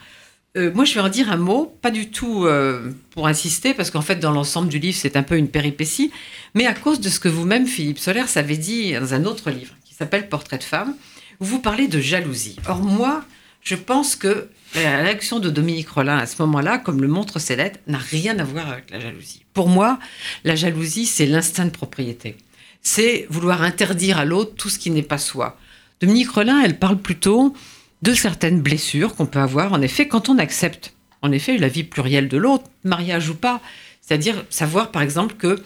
[0.56, 3.90] Euh, moi, je vais en dire un mot, pas du tout euh, pour insister, parce
[3.90, 6.12] qu'en fait, dans l'ensemble du livre, c'est un peu une péripétie,
[6.54, 9.74] mais à cause de ce que vous-même, Philippe Solers, avez dit dans un autre livre
[9.84, 10.94] qui s'appelle Portrait de femme,
[11.40, 12.56] où vous parlez de jalousie.
[12.68, 13.24] Or, moi,
[13.62, 17.56] je pense que la réaction de Dominique Rollin à ce moment-là, comme le montrent ses
[17.56, 19.44] lettres, n'a rien à voir avec la jalousie.
[19.54, 19.98] Pour moi,
[20.44, 22.36] la jalousie, c'est l'instinct de propriété.
[22.82, 25.58] C'est vouloir interdire à l'autre tout ce qui n'est pas soi.
[26.00, 27.54] Dominique Rollin, elle parle plutôt
[28.02, 31.84] de certaines blessures qu'on peut avoir, en effet, quand on accepte, en effet, la vie
[31.84, 33.60] plurielle de l'autre, mariage ou pas.
[34.00, 35.62] C'est-à-dire savoir, par exemple, que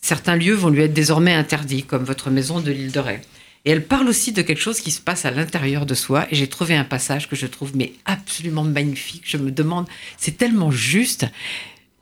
[0.00, 3.20] certains lieux vont lui être désormais interdits, comme votre maison de l'île de Ré.
[3.66, 6.26] Et elle parle aussi de quelque chose qui se passe à l'intérieur de soi.
[6.30, 9.24] Et j'ai trouvé un passage que je trouve mais absolument magnifique.
[9.26, 11.26] Je me demande, c'est tellement juste.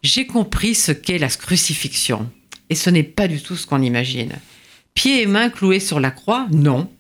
[0.03, 2.31] J'ai compris ce qu'est la crucifixion.
[2.69, 4.35] Et ce n'est pas du tout ce qu'on imagine.
[4.93, 6.91] Pieds et mains cloués sur la croix, non.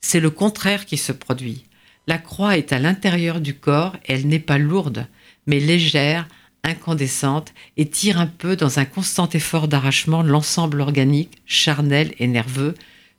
[0.00, 1.67] C'est le contraire qui se produit.
[2.08, 5.06] La croix est à l'intérieur du corps elle n'est pas lourde,
[5.46, 6.26] mais légère,
[6.64, 12.72] incandescente et tire un peu dans un constant effort d'arrachement l'ensemble organique, charnel et nerveux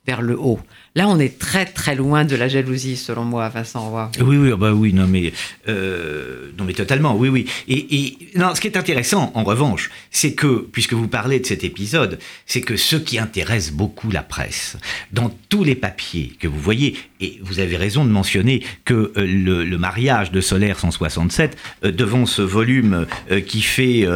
[0.08, 0.58] vers le haut.
[0.96, 4.10] Là, on est très très loin de la jalousie, selon moi, Vincent Roy.
[4.20, 5.32] Oui, oui, bah oui, non mais,
[5.68, 7.46] euh, non mais totalement, oui, oui.
[7.68, 11.46] Et, et, non, ce qui est intéressant, en revanche, c'est que, puisque vous parlez de
[11.46, 14.76] cet épisode, c'est que ce qui intéresse beaucoup la presse,
[15.12, 19.26] dans tous les papiers que vous voyez, et vous avez raison de mentionner que euh,
[19.26, 24.06] le, le, mariage de Solaire 167, euh, devant ce volume euh, qui fait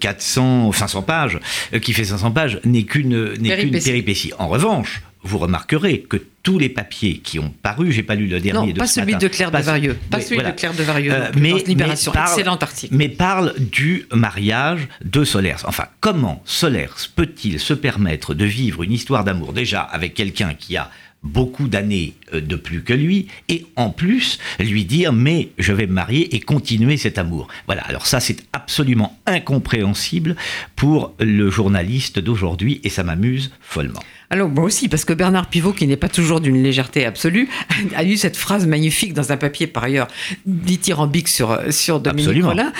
[0.00, 1.40] 400, 500 pages,
[1.82, 3.84] qui fait 500 pages, n'est qu'une péripétie.
[3.84, 4.32] péripétie.
[4.38, 8.40] En revanche, vous remarquerez que tous les papiers qui ont paru, j'ai pas lu le
[8.40, 10.52] dernier non, de pas ce celui matin, de Claire pas, de Varieux, pas celui voilà.
[10.52, 12.94] de Claire de Varieux, Euh, mais, mais, Libération, mais parle, excellent article.
[12.96, 15.56] mais parle du mariage de Solers.
[15.64, 20.76] Enfin, comment Solers peut-il se permettre de vivre une histoire d'amour déjà avec quelqu'un qui
[20.76, 20.90] a
[21.22, 25.86] beaucoup d'années euh, de plus que lui, et en plus lui dire mais je vais
[25.86, 27.48] me marier et continuer cet amour.
[27.66, 30.36] Voilà, alors ça c'est absolument incompréhensible
[30.76, 34.00] pour le journaliste d'aujourd'hui et ça m'amuse follement.
[34.30, 37.48] Alors moi aussi, parce que Bernard Pivot, qui n'est pas toujours d'une légèreté absolue,
[37.94, 40.08] a eu cette phrase magnifique dans un papier par ailleurs
[40.46, 42.48] dithyrambique sur, sur Dominique Absolument.
[42.48, 42.72] Rollin.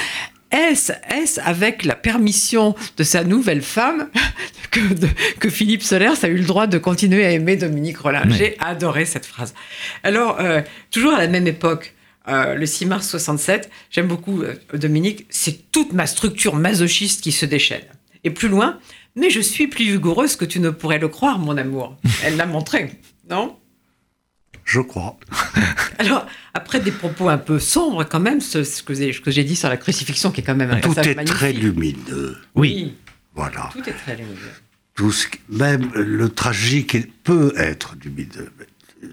[0.51, 4.09] Est-ce est avec la permission de sa nouvelle femme
[4.71, 5.09] que, de-
[5.41, 8.23] que Philippe Solers a eu le droit de continuer à aimer Dominique Rollin?
[8.27, 8.35] Oui.
[8.39, 9.55] J'ai adoré cette phrase.
[10.03, 11.95] Alors, euh, toujours à la même époque,
[12.29, 17.33] euh, le 6 mars 67, j'aime beaucoup euh, Dominique, c'est toute ma structure masochiste qui
[17.33, 17.85] se déchaîne.
[18.25, 18.79] Et plus loin,
[19.17, 21.97] mais je suis plus vigoureuse que tu ne pourrais le croire, mon amour.
[22.25, 22.91] Elle l'a montré,
[23.31, 23.57] non?
[24.69, 25.19] Je crois.
[25.99, 28.93] Alors, après des propos un peu sombres quand même, ce, ce que
[29.31, 31.37] j'ai dit sur la crucifixion, qui est quand même un Tout est magnifique.
[31.39, 32.37] très lumineux.
[32.55, 32.95] Oui,
[33.35, 33.71] Voilà.
[33.73, 34.37] Tout est très lumineux.
[34.95, 38.53] Tout ce qui- même le tragique peut être lumineux.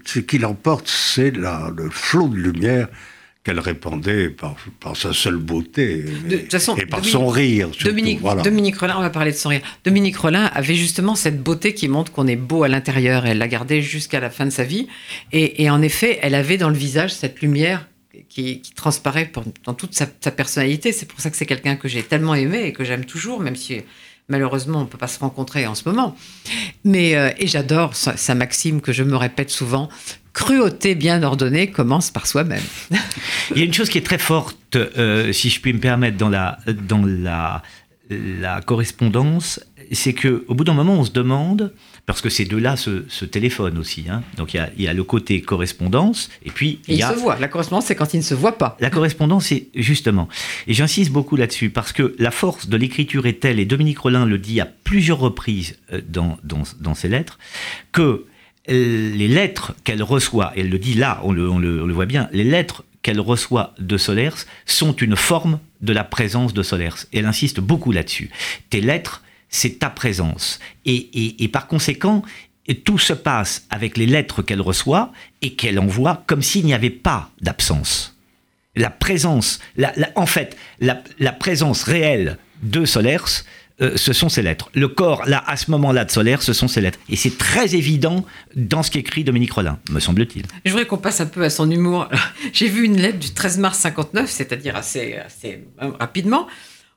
[0.04, 2.88] Ce qui l'emporte, c'est le flot de lumière
[3.46, 7.26] qu'elle répandait par, par sa seule beauté De et, toute façon, et par Dominique- son
[7.28, 7.68] rire.
[7.72, 8.42] Surtout, Dominique, voilà.
[8.42, 9.62] Dominique Rollin, on va parler de son rire.
[9.84, 13.24] Dominique Rollin avait justement cette beauté qui montre qu'on est beau à l'intérieur.
[13.24, 14.88] Elle l'a gardée jusqu'à la fin de sa vie.
[15.32, 17.86] Et, et en effet, elle avait dans le visage cette lumière
[18.28, 20.90] qui, qui transparaît pour- dans toute sa, sa personnalité.
[20.92, 23.56] C'est pour ça que c'est quelqu'un que j'ai tellement aimé et que j'aime toujours, même
[23.56, 23.80] si
[24.28, 26.16] malheureusement on ne peut pas se rencontrer en ce moment.
[26.84, 29.88] Mais, euh, et j'adore sa, sa maxime que je me répète souvent.
[30.36, 32.62] Cruauté bien ordonnée commence par soi-même.
[33.52, 36.18] Il y a une chose qui est très forte, euh, si je puis me permettre,
[36.18, 37.62] dans la, dans la,
[38.10, 39.60] la correspondance,
[39.92, 41.72] c'est que au bout d'un moment, on se demande,
[42.04, 44.88] parce que ces deux-là se, se téléphonent aussi, hein, donc il y, a, il y
[44.88, 47.38] a le côté correspondance, et puis Et il y a se voit.
[47.40, 48.76] La correspondance, c'est quand il ne se voit pas.
[48.78, 50.28] la correspondance, c'est justement,
[50.66, 54.26] et j'insiste beaucoup là-dessus, parce que la force de l'écriture est telle, et Dominique Rollin
[54.26, 57.38] le dit à plusieurs reprises euh, dans, dans, dans ses lettres,
[57.92, 58.26] que
[58.68, 62.84] les lettres qu'elle reçoit, et elle le dit là, on le, voit bien, les lettres
[63.02, 67.06] qu'elle reçoit de Solers sont une forme de la présence de Solers.
[67.12, 68.30] Et elle insiste beaucoup là-dessus.
[68.70, 70.58] Tes lettres, c'est ta présence.
[70.84, 72.22] Et, par conséquent,
[72.84, 76.90] tout se passe avec les lettres qu'elle reçoit et qu'elle envoie comme s'il n'y avait
[76.90, 78.16] pas d'absence
[78.76, 79.58] la présence,
[80.14, 83.44] en fait, la, la présence réelle de Solers,
[83.82, 84.70] euh, ce sont ses lettres.
[84.74, 86.98] Le corps, là, à ce moment-là de Solers, ce sont ses lettres.
[87.10, 90.44] Et c'est très évident dans ce qu'écrit Dominique Rollin, me semble-t-il.
[90.64, 92.08] Je voudrais qu'on passe un peu à son humour.
[92.54, 96.46] J'ai vu une lettre du 13 mars 59, c'est-à-dire assez, assez euh, rapidement.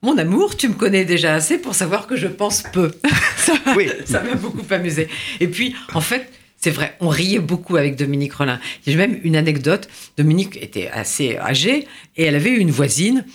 [0.02, 2.92] Mon amour, tu me connais déjà assez pour savoir que je pense peu.
[3.36, 3.90] ça Oui.
[4.06, 5.10] ça m'a beaucoup amusé.
[5.42, 8.60] Et puis, en fait, c'est vrai, on riait beaucoup avec Dominique Rollin.
[8.88, 9.90] J'ai même une anecdote.
[10.18, 13.26] Dominique était assez âgée et elle avait une voisine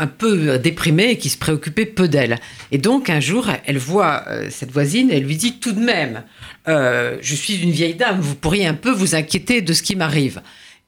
[0.00, 2.38] un peu déprimée et qui se préoccupait peu d'elle.
[2.72, 5.80] Et donc, un jour, elle voit euh, cette voisine et elle lui dit tout de
[5.80, 6.24] même,
[6.68, 9.96] euh, je suis une vieille dame, vous pourriez un peu vous inquiéter de ce qui
[9.96, 10.40] m'arrive.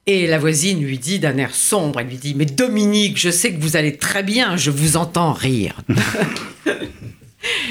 [0.05, 3.53] Et la voisine lui dit d'un air sombre, elle lui dit, mais Dominique, je sais
[3.53, 5.81] que vous allez très bien, je vous entends rire.
[6.65, 6.71] et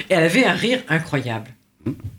[0.08, 1.50] elle avait un rire incroyable.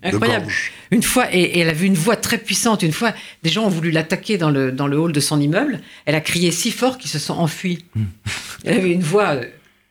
[0.04, 0.46] Incroyable.
[0.46, 0.72] gorge.
[0.92, 2.84] Une fois, et, et elle avait une voix très puissante.
[2.84, 5.80] Une fois, des gens ont voulu l'attaquer dans le, dans le hall de son immeuble.
[6.06, 7.86] Elle a crié si fort qu'ils se sont enfuis.
[8.66, 9.46] Elle avait une voix euh,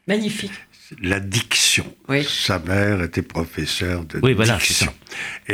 [0.07, 0.53] magnifique.
[1.01, 1.87] La diction.
[2.09, 2.23] Oui.
[2.29, 4.87] Sa mère était professeure de Oui, voilà, diction.
[4.87, 4.93] ça.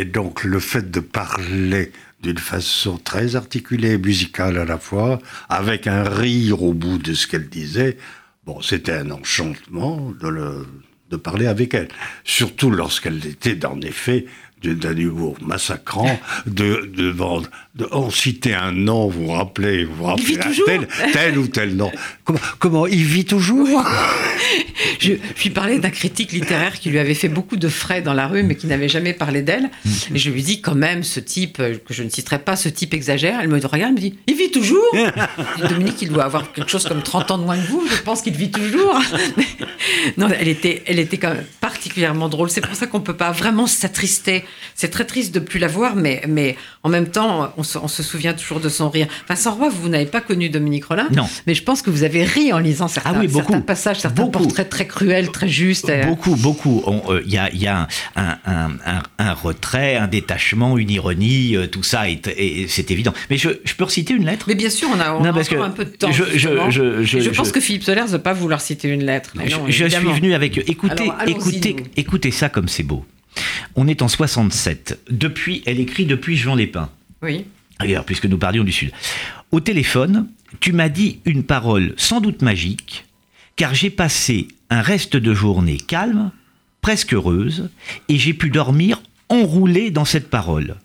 [0.00, 5.20] Et donc, le fait de parler d'une façon très articulée et musicale à la fois,
[5.48, 7.96] avec un rire au bout de ce qu'elle disait,
[8.44, 10.66] bon, c'était un enchantement de, le-
[11.10, 11.88] de parler avec elle.
[12.24, 14.26] Surtout lorsqu'elle était, en effet,
[14.62, 19.84] de- d'un humour massacrant, de, de, vendre- de, on citait un nom, vous vous rappelez,
[19.84, 20.36] vous rappelez
[20.66, 21.92] tel, tel ou tel nom.
[22.28, 23.86] Comment, comment il vit toujours
[25.00, 28.12] Je, je lui parlais d'un critique littéraire qui lui avait fait beaucoup de frais dans
[28.12, 29.70] la rue, mais qui n'avait jamais parlé d'elle.
[30.14, 32.68] Et je lui dis quand même, ce type, euh, que je ne citerai pas, ce
[32.68, 33.40] type exagère.
[33.40, 34.84] Elle me regarde, elle me dit, il vit toujours
[35.70, 38.20] Dominique, il doit avoir quelque chose comme 30 ans de moins que vous, je pense
[38.20, 39.00] qu'il vit toujours.
[40.16, 42.50] Non, elle était, elle était quand même particulièrement drôle.
[42.50, 44.44] C'est pour ça qu'on ne peut pas vraiment s'attrister.
[44.74, 47.88] C'est très triste de plus la voir, mais, mais en même temps, on se, on
[47.88, 49.06] se souvient toujours de son rire.
[49.28, 51.28] Vincent Roy, vous n'avez pas connu Dominique Rollin, Non.
[51.46, 53.52] mais je pense que vous avez ri en lisant certains, Ah oui, beaucoup.
[53.52, 54.44] certains passages, certains Beaucoup.
[54.44, 55.90] portraits très cruels, très justes.
[56.06, 56.82] Beaucoup, beaucoup.
[57.08, 60.90] Euh, Il y a, il y a un, un- un- un retrait, un détachement, une
[60.90, 63.12] ironie, euh, tout ça, est- et c'est évident.
[63.30, 64.46] Mais je, je peux reciter une lettre?
[64.48, 66.10] Mais bien sûr, on a, on Non, a parce encore que un peu de temps.
[66.12, 69.32] je- pense que Philippe Soler ne va pas vouloir citer une lettre.
[69.34, 70.58] Mais Je, non, je suis venu avec.
[70.68, 71.84] Écoutez, Alors, écoutez, nous.
[71.96, 73.04] écoutez ça comme c'est beau.
[73.76, 74.98] On est en 67.
[75.10, 76.88] Depuis, elle écrit depuis Jean Lépin.
[77.22, 77.44] Oui.
[77.78, 78.90] D'ailleurs, puisque nous parlions du Sud.
[79.52, 80.26] Au téléphone,
[80.60, 83.06] tu m'as dit une parole sans doute magique,
[83.56, 86.30] car j'ai passé un reste de journée calme,
[86.80, 87.70] presque heureuse,
[88.08, 90.76] et j'ai pu dormir enroulé dans cette parole.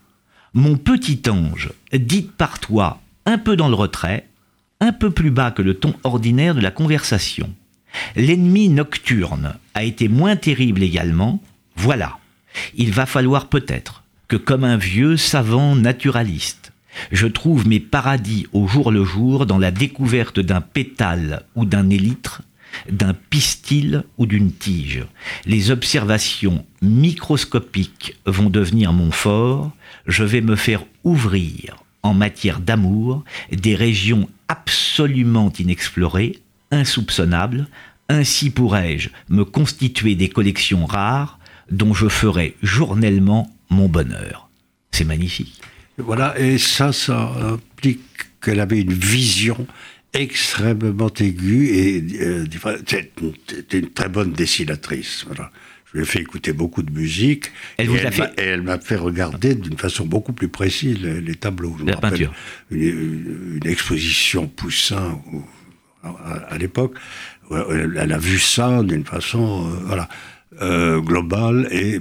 [0.53, 4.27] Mon petit ange, dite par toi un peu dans le retrait,
[4.79, 7.53] un peu plus bas que le ton ordinaire de la conversation.
[8.15, 11.41] L'ennemi nocturne a été moins terrible également.
[11.75, 12.17] Voilà.
[12.75, 16.72] Il va falloir peut-être que comme un vieux savant naturaliste,
[17.11, 21.89] je trouve mes paradis au jour le jour dans la découverte d'un pétale ou d'un
[21.89, 22.41] élytre,
[22.89, 25.05] d'un pistil ou d'une tige.
[25.45, 29.71] Les observations microscopiques vont devenir mon fort,
[30.07, 36.39] je vais me faire ouvrir en matière d'amour des régions absolument inexplorées,
[36.71, 37.67] insoupçonnables,
[38.09, 41.39] ainsi pourrais-je me constituer des collections rares
[41.71, 44.49] dont je ferai journellement mon bonheur.
[44.91, 45.61] C'est magnifique.
[45.97, 48.01] Voilà, et ça, ça implique
[48.41, 49.67] qu'elle avait une vision
[50.13, 52.45] extrêmement aiguë et euh,
[53.21, 55.23] une, c'était une très bonne dessinatrice.
[55.27, 55.51] Voilà.
[55.91, 57.51] Je lui ai fait écouter beaucoup de musique.
[57.77, 60.47] Elle et vous a elle fait- et elle m'a fait regarder d'une façon beaucoup plus
[60.47, 61.75] précise les, les tableaux.
[61.79, 62.33] Je La peinture.
[62.71, 65.19] Une, exposition Poussin
[66.03, 66.95] à, à l'époque.
[67.51, 70.09] Elle, a vu ça d'une façon euh, voilà,
[70.61, 71.99] euh, globale et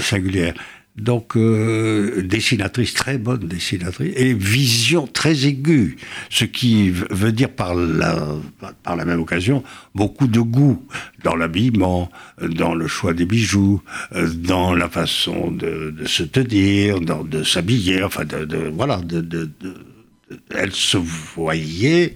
[0.00, 0.54] singulière.
[0.96, 5.96] Donc, euh, dessinatrice, très bonne dessinatrice, et vision très aiguë,
[6.30, 8.28] ce qui veut dire par la,
[8.84, 9.64] par la même occasion
[9.96, 10.86] beaucoup de goût
[11.24, 13.82] dans l'habillement, dans le choix des bijoux,
[14.14, 19.00] euh, dans la façon de, se tenir, de s'habiller, enfin, de, voilà,
[20.50, 22.14] elle se voyait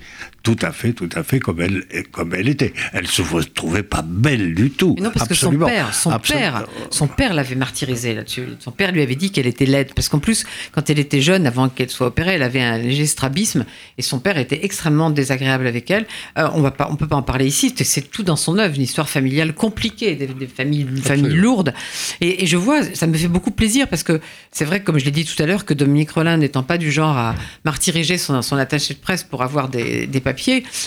[0.49, 2.73] tout à fait, tout à fait comme elle, comme elle était.
[2.95, 3.21] Elle se
[3.53, 4.95] trouvait pas belle du tout.
[4.97, 5.67] Mais non, parce Absolument.
[5.67, 8.45] que son père, son père, son père l'avait martyrisée là-dessus.
[8.59, 11.47] Son père lui avait dit qu'elle était laide, parce qu'en plus, quand elle était jeune,
[11.47, 13.67] avant qu'elle soit opérée, elle avait un léger strabisme,
[13.99, 16.07] et son père était extrêmement désagréable avec elle.
[16.39, 17.75] Euh, on va pas, on peut pas en parler ici.
[17.77, 21.75] C'est tout dans son œuvre, une histoire familiale compliquée, des, des familles, une famille lourde.
[22.23, 24.19] Et, et je vois, ça me fait beaucoup plaisir parce que
[24.51, 26.91] c'est vrai, comme je l'ai dit tout à l'heure, que Dominique Rollin n'étant pas du
[26.91, 27.35] genre à
[27.67, 30.38] martyriser son, son attaché de presse pour avoir des, des papiers,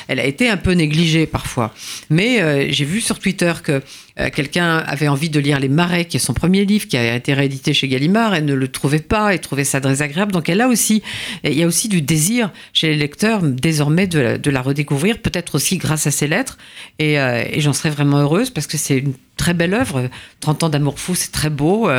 [0.08, 1.74] elle a été un peu négligée parfois.
[2.10, 3.82] Mais euh, j'ai vu sur Twitter que
[4.20, 7.16] euh, quelqu'un avait envie de lire Les Marais, qui est son premier livre, qui a
[7.16, 10.32] été réédité chez Gallimard, et ne le trouvait pas, et trouvait ça très agréable.
[10.32, 11.02] Donc a aussi,
[11.43, 15.20] il y a aussi du désir chez les lecteurs désormais de la, de la redécouvrir,
[15.20, 16.58] peut-être aussi grâce à ses lettres.
[16.99, 20.10] Et, euh, et j'en serais vraiment heureuse parce que c'est une très belle œuvre.
[20.41, 21.89] 30 ans d'amour fou, c'est très beau.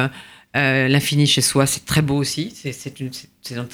[0.57, 2.53] Euh, euh, L'infini chez soi, c'est très beau aussi.
[2.55, 2.73] C'est-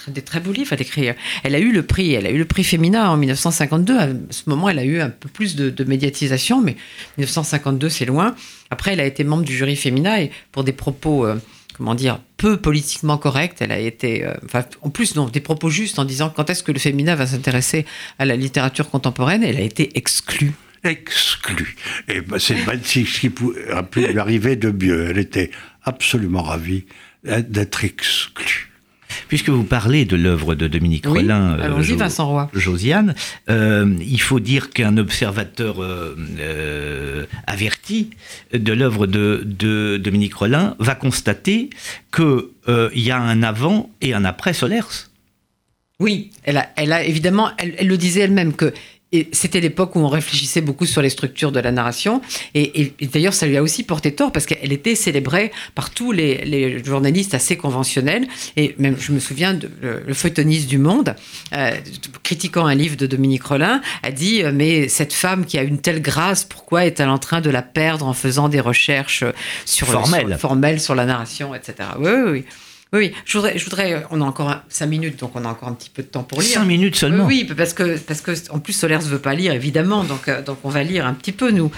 [0.09, 1.14] des très beaux livres à décrire.
[1.43, 2.64] Elle a eu le prix, elle a eu le prix
[3.11, 3.99] en 1952.
[3.99, 6.76] À ce moment, elle a eu un peu plus de, médiatisation, mais
[7.18, 8.35] 1952, c'est loin.
[8.70, 11.37] Après, elle a été membre du jury Femina et pour des propos, euh,
[11.76, 14.35] comment dire, peu politiquement corrects, elle a été, euh,
[14.83, 17.85] en plus, non, des propos justes en disant quand est-ce que le Femina va s'intéresser
[18.18, 19.43] à la littérature contemporaine.
[19.43, 20.53] Elle a été exclue.
[20.85, 21.76] exclue.
[22.09, 25.11] Et c'est ben, c'est ce qui pou- a pu lui arriver de mieux.
[25.11, 25.51] Elle était
[25.85, 26.85] absolument ravie
[27.24, 28.66] d'être exclue.
[29.29, 32.51] Puisque vous parlez de l'œuvre de Dominique Oui, Rollin, euh, allons-y, Jo- Vincent Roy.
[32.53, 33.14] Josiane,
[33.49, 38.11] euh, il faut dire qu'un observateur euh, euh, averti
[38.53, 41.70] de l'œuvre de, de Dominique Rollin va constater
[42.14, 42.43] qu'il
[42.95, 45.09] y a un avant et un après Solers.
[46.01, 48.72] Oui, elle a, elle a évidemment, elle, elle le disait elle-même que
[49.11, 52.21] et c'était l'époque où on réfléchissait beaucoup sur les structures de la narration.
[52.55, 56.85] Et, d'ailleurs, ça lui a aussi porté tort parce qu'elle était célébrée par tous les,
[56.85, 58.29] journalistes assez conventionnels.
[58.57, 61.17] Et même, je me souviens, de, le, feuilletoniste du Monde,
[61.55, 61.71] euh,
[62.23, 65.79] critiquant un livre de Dominique Rollin, a dit euh, Mais cette femme qui a une
[65.79, 69.25] telle grâce, pourquoi est-elle en train de la perdre en faisant des recherches
[69.65, 71.89] sur, formelles, sur, formelles, sur la narration, etc.
[71.99, 72.45] Oui, oui, oui.
[72.93, 75.68] Oui, je voudrais, je voudrais, euh, on a encore cinq minutes, donc on a encore
[75.68, 76.55] un petit peu de temps pour lire.
[76.55, 77.26] Cinq minutes seulement.
[77.26, 80.43] Oui, parce que parce que en plus Solaire ne veut pas lire évidemment, donc euh,
[80.43, 81.70] donc on va lire un petit peu nous.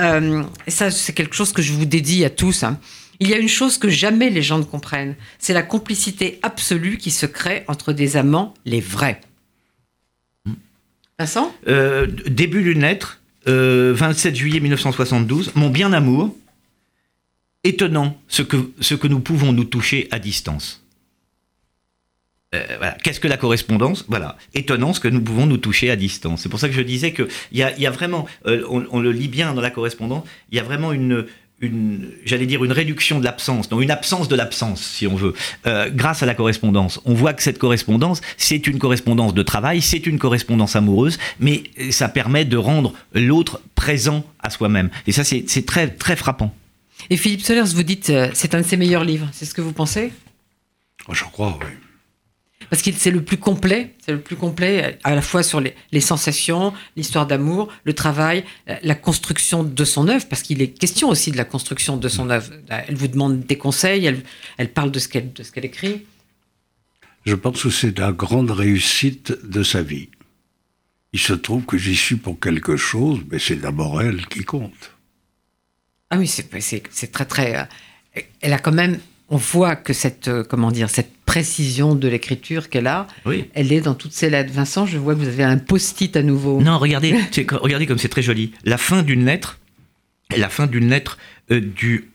[0.00, 2.64] Euh, et ça, c'est quelque chose que je vous dédie à tous.
[2.64, 2.78] Hein.
[3.20, 6.98] Il y a une chose que jamais les gens ne comprennent, c'est la complicité absolue
[6.98, 9.20] qui se crée entre des amants, les vrais.
[11.18, 11.54] Vincent?
[12.26, 16.36] Début d'une lettre, 27 juillet 1972, mon bien amour
[17.66, 20.82] étonnant ce que, ce que nous pouvons nous toucher à distance.
[22.54, 22.64] Euh,
[23.02, 24.04] Qu'est-ce que la correspondance?
[24.08, 26.42] Voilà, étonnant ce que nous pouvons nous toucher à distance.
[26.42, 29.10] C'est pour ça que je disais qu'il y a, y a vraiment, euh, on, le
[29.10, 31.26] lit bien dans la correspondance, il y a vraiment une,
[31.60, 35.34] une j'allais dire une réduction de l'absence, donc une absence de l'absence, si on veut,
[35.66, 37.00] euh, grâce à la correspondance.
[37.04, 41.64] On voit que cette correspondance, c'est une correspondance de travail, c'est une correspondance amoureuse, mais
[41.90, 44.90] ça permet de rendre l'autre présent à soi-même.
[45.08, 46.54] Et ça, c'est très, très frappant.
[47.10, 49.28] Et Philippe Solers, vous dites, euh, c'est un de ses meilleurs livres.
[49.32, 50.12] C'est ce que vous pensez?
[51.08, 51.70] Oh, Je crois, oui.
[52.70, 56.00] Parce que c'est le plus complet, c'est le plus complet à la fois sur les,
[56.00, 58.44] sensations, l'histoire d'amour, le travail,
[58.82, 62.28] la construction de son œuvre, parce qu'il est question aussi de la construction de son
[62.28, 62.50] œuvre.
[62.68, 64.22] Elle vous demande des conseils, elle,
[64.56, 66.06] elle parle de ce qu'elle qu'elle écrit.
[67.24, 70.08] Je pense que c'est la grande réussite de sa vie.
[71.12, 74.95] Il se trouve que j'y suis pour quelque chose, mais c'est d'abord elle qui compte.
[76.10, 77.56] Ah oui, c'est très très.
[77.56, 78.98] Euh, elle a quand même.
[79.28, 83.08] On voit que cette euh, comment dire cette précision de l'écriture qu'elle a,
[83.54, 84.52] elle est dans toutes ses lettres.
[84.52, 86.60] Vincent, je vois que vous avez un post-it à nouveau.
[86.62, 87.12] Non, regardez,
[87.50, 88.52] regardez comme c'est très joli.
[88.64, 89.58] La fin d'une lettre,
[90.36, 91.18] la fin d'une lettre
[91.50, 92.08] euh, du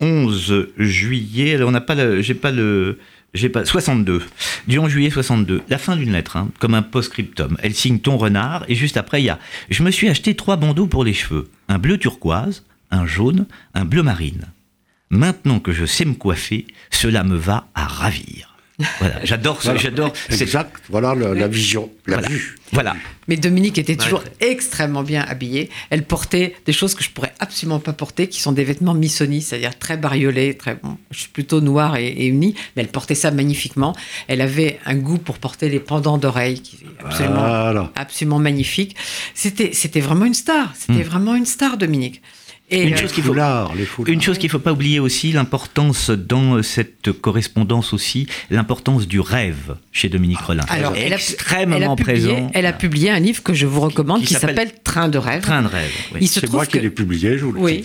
[0.00, 1.56] 11 juillet.
[1.56, 2.98] Alors on n'a pas, j'ai pas le,
[3.34, 4.22] j'ai pas 62
[4.68, 7.56] du 11 juillet 62 la fin d'une lettre hein, comme un post-scriptum.
[7.62, 9.38] Elle signe ton renard et juste après il y a
[9.70, 11.50] je me suis acheté trois bandeaux pour les cheveux.
[11.68, 14.46] Un bleu turquoise un jaune un bleu marine.
[15.10, 18.53] Maintenant que je sais me coiffer cela me va à ravir
[18.98, 20.12] voilà, j'adore, j'adore.
[20.30, 20.72] Exact.
[20.88, 22.28] Voilà la vision, la voilà.
[22.28, 22.56] vue.
[22.72, 22.96] Voilà.
[23.28, 25.70] Mais Dominique était toujours extrêmement bien habillée.
[25.90, 29.42] Elle portait des choses que je pourrais absolument pas porter, qui sont des vêtements Missoni,
[29.42, 30.98] c'est-à-dire très bariolés, très bon.
[31.12, 33.94] Je suis plutôt noire et, unie, mais elle portait ça magnifiquement.
[34.26, 38.96] Elle avait un goût pour porter les pendants d'oreilles, qui est absolument, absolument magnifique.
[39.34, 40.72] C'était, c'était vraiment une star.
[40.76, 41.08] C'était hmm.
[41.08, 42.22] vraiment une star, Dominique
[42.82, 47.92] une, chose qu'il faut, une chose qu'il faut pas oublier aussi, l'importance dans cette correspondance
[47.92, 50.64] aussi, l'importance du rêve chez Dominique ah, Rollin.
[50.68, 52.50] Alors, elle extrêmement elle a publié, présent.
[52.54, 55.42] Elle a publié un livre que je vous recommande qui, s'appelle Train de rêve.
[55.42, 55.90] Train de rêve.
[56.14, 56.26] Oui.
[56.26, 57.84] C'est moi qui l'ai publié, je vous le oui.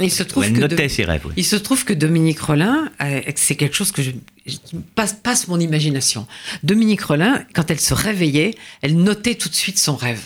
[0.00, 1.22] Il se trouve que notait ses rêves.
[1.36, 4.10] Il se trouve que Dominique Rollin, euh, c'est quelque chose que je
[4.94, 6.26] passe, passe mon imagination.
[6.62, 10.22] Dominique Rollin, quand elle se réveillait, elle notait tout de suite son rêve.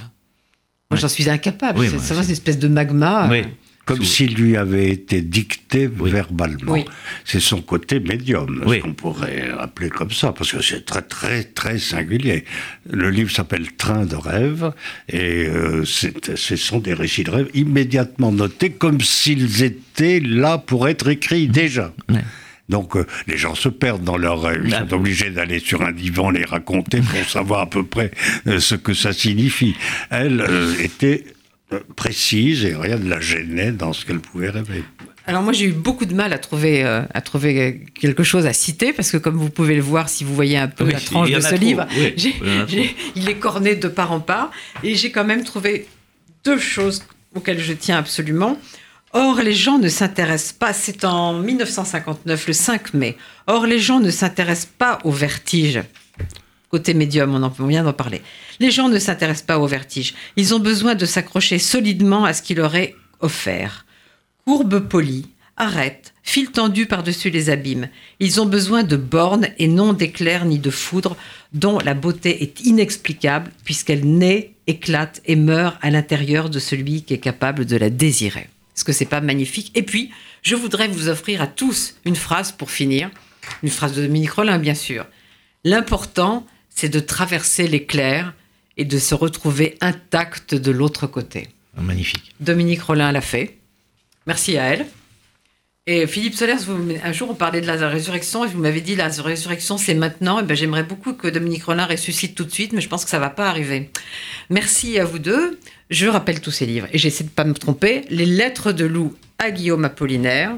[0.90, 1.80] Moi, j'en suis incapable.
[2.00, 3.28] c'est une espèce de magma.
[3.30, 3.44] Oui.
[3.86, 6.76] Comme s'il lui avait été dicté verbalement.
[7.24, 11.42] C'est son côté médium, ce qu'on pourrait appeler comme ça, parce que c'est très, très,
[11.42, 12.44] très singulier.
[12.88, 14.72] Le livre s'appelle Train de rêve,
[15.08, 20.88] et euh, ce sont des récits de rêve immédiatement notés, comme s'ils étaient là pour
[20.88, 21.92] être écrits déjà.
[22.68, 24.62] Donc euh, les gens se perdent dans leurs rêves.
[24.64, 28.12] Ils sont obligés d'aller sur un divan les raconter pour savoir à peu près
[28.46, 29.74] euh, ce que ça signifie.
[30.10, 30.46] Elle
[30.80, 31.24] était
[31.96, 34.84] précise et rien ne la gênait dans ce qu'elle pouvait rêver.
[35.26, 38.52] Alors moi j'ai eu beaucoup de mal à trouver, euh, à trouver quelque chose à
[38.52, 41.30] citer parce que comme vous pouvez le voir si vous voyez un peu la tranche
[41.30, 41.86] de ce livre,
[43.14, 44.50] il est corné de part en part
[44.82, 45.86] et j'ai quand même trouvé
[46.44, 47.04] deux choses
[47.34, 48.58] auxquelles je tiens absolument.
[49.12, 53.16] Or, les gens ne s'intéressent pas, c'est en 1959, le 5 mai,
[53.48, 55.80] or les gens ne s'intéressent pas au vertige
[56.70, 58.22] côté médium, on, en, vient d'en parler.
[58.60, 60.14] Les gens ne s'intéressent pas au vertige.
[60.36, 63.84] Ils ont besoin de s'accrocher solidement à ce qui leur est offert.
[64.46, 67.88] Courbe polie, arête, fil tendu par-dessus les abîmes.
[68.20, 71.16] Ils ont besoin de bornes et non d'éclairs ni de foudre
[71.52, 77.14] dont la beauté est inexplicable puisqu'elle naît, éclate et meurt à l'intérieur de celui qui
[77.14, 78.48] est capable de la désirer.
[78.76, 79.72] Est-ce que c'est pas magnifique?
[79.74, 80.10] Et puis,
[80.42, 83.10] je voudrais vous offrir à tous une phrase pour finir,
[83.62, 85.06] une phrase de Dominique Rollin bien sûr.
[85.64, 86.46] L'important,
[86.80, 88.32] c'est de traverser l'éclair
[88.78, 91.48] et de se retrouver intact de l'autre côté.
[91.76, 92.34] Magnifique.
[92.40, 93.58] Dominique Rollin l'a fait.
[94.26, 94.86] Merci à elle.
[95.86, 98.96] Et Philippe Solers, vous, un jour, on parlait de la résurrection et vous m'avez dit
[98.96, 100.40] la résurrection, c'est maintenant.
[100.40, 103.10] Et ben, J'aimerais beaucoup que Dominique Rollin ressuscite tout de suite, mais je pense que
[103.10, 103.90] ça va pas arriver.
[104.48, 105.58] Merci à vous deux.
[105.90, 108.04] Je rappelle tous ces livres et j'essaie de pas me tromper.
[108.08, 110.56] Les lettres de loup à Guillaume Apollinaire.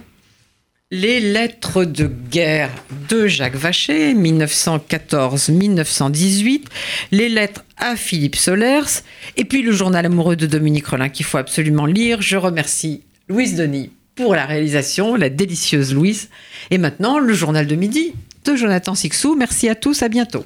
[0.95, 2.68] Les lettres de guerre
[3.09, 6.64] de Jacques Vacher, 1914-1918.
[7.12, 9.01] Les lettres à Philippe Solers.
[9.38, 12.20] Et puis le journal amoureux de Dominique Rollin qu'il faut absolument lire.
[12.20, 16.28] Je remercie Louise Denis pour la réalisation, la délicieuse Louise.
[16.70, 18.12] Et maintenant, le journal de midi
[18.45, 19.34] de Jonathan Sixou.
[19.34, 20.45] Merci à tous, à bientôt.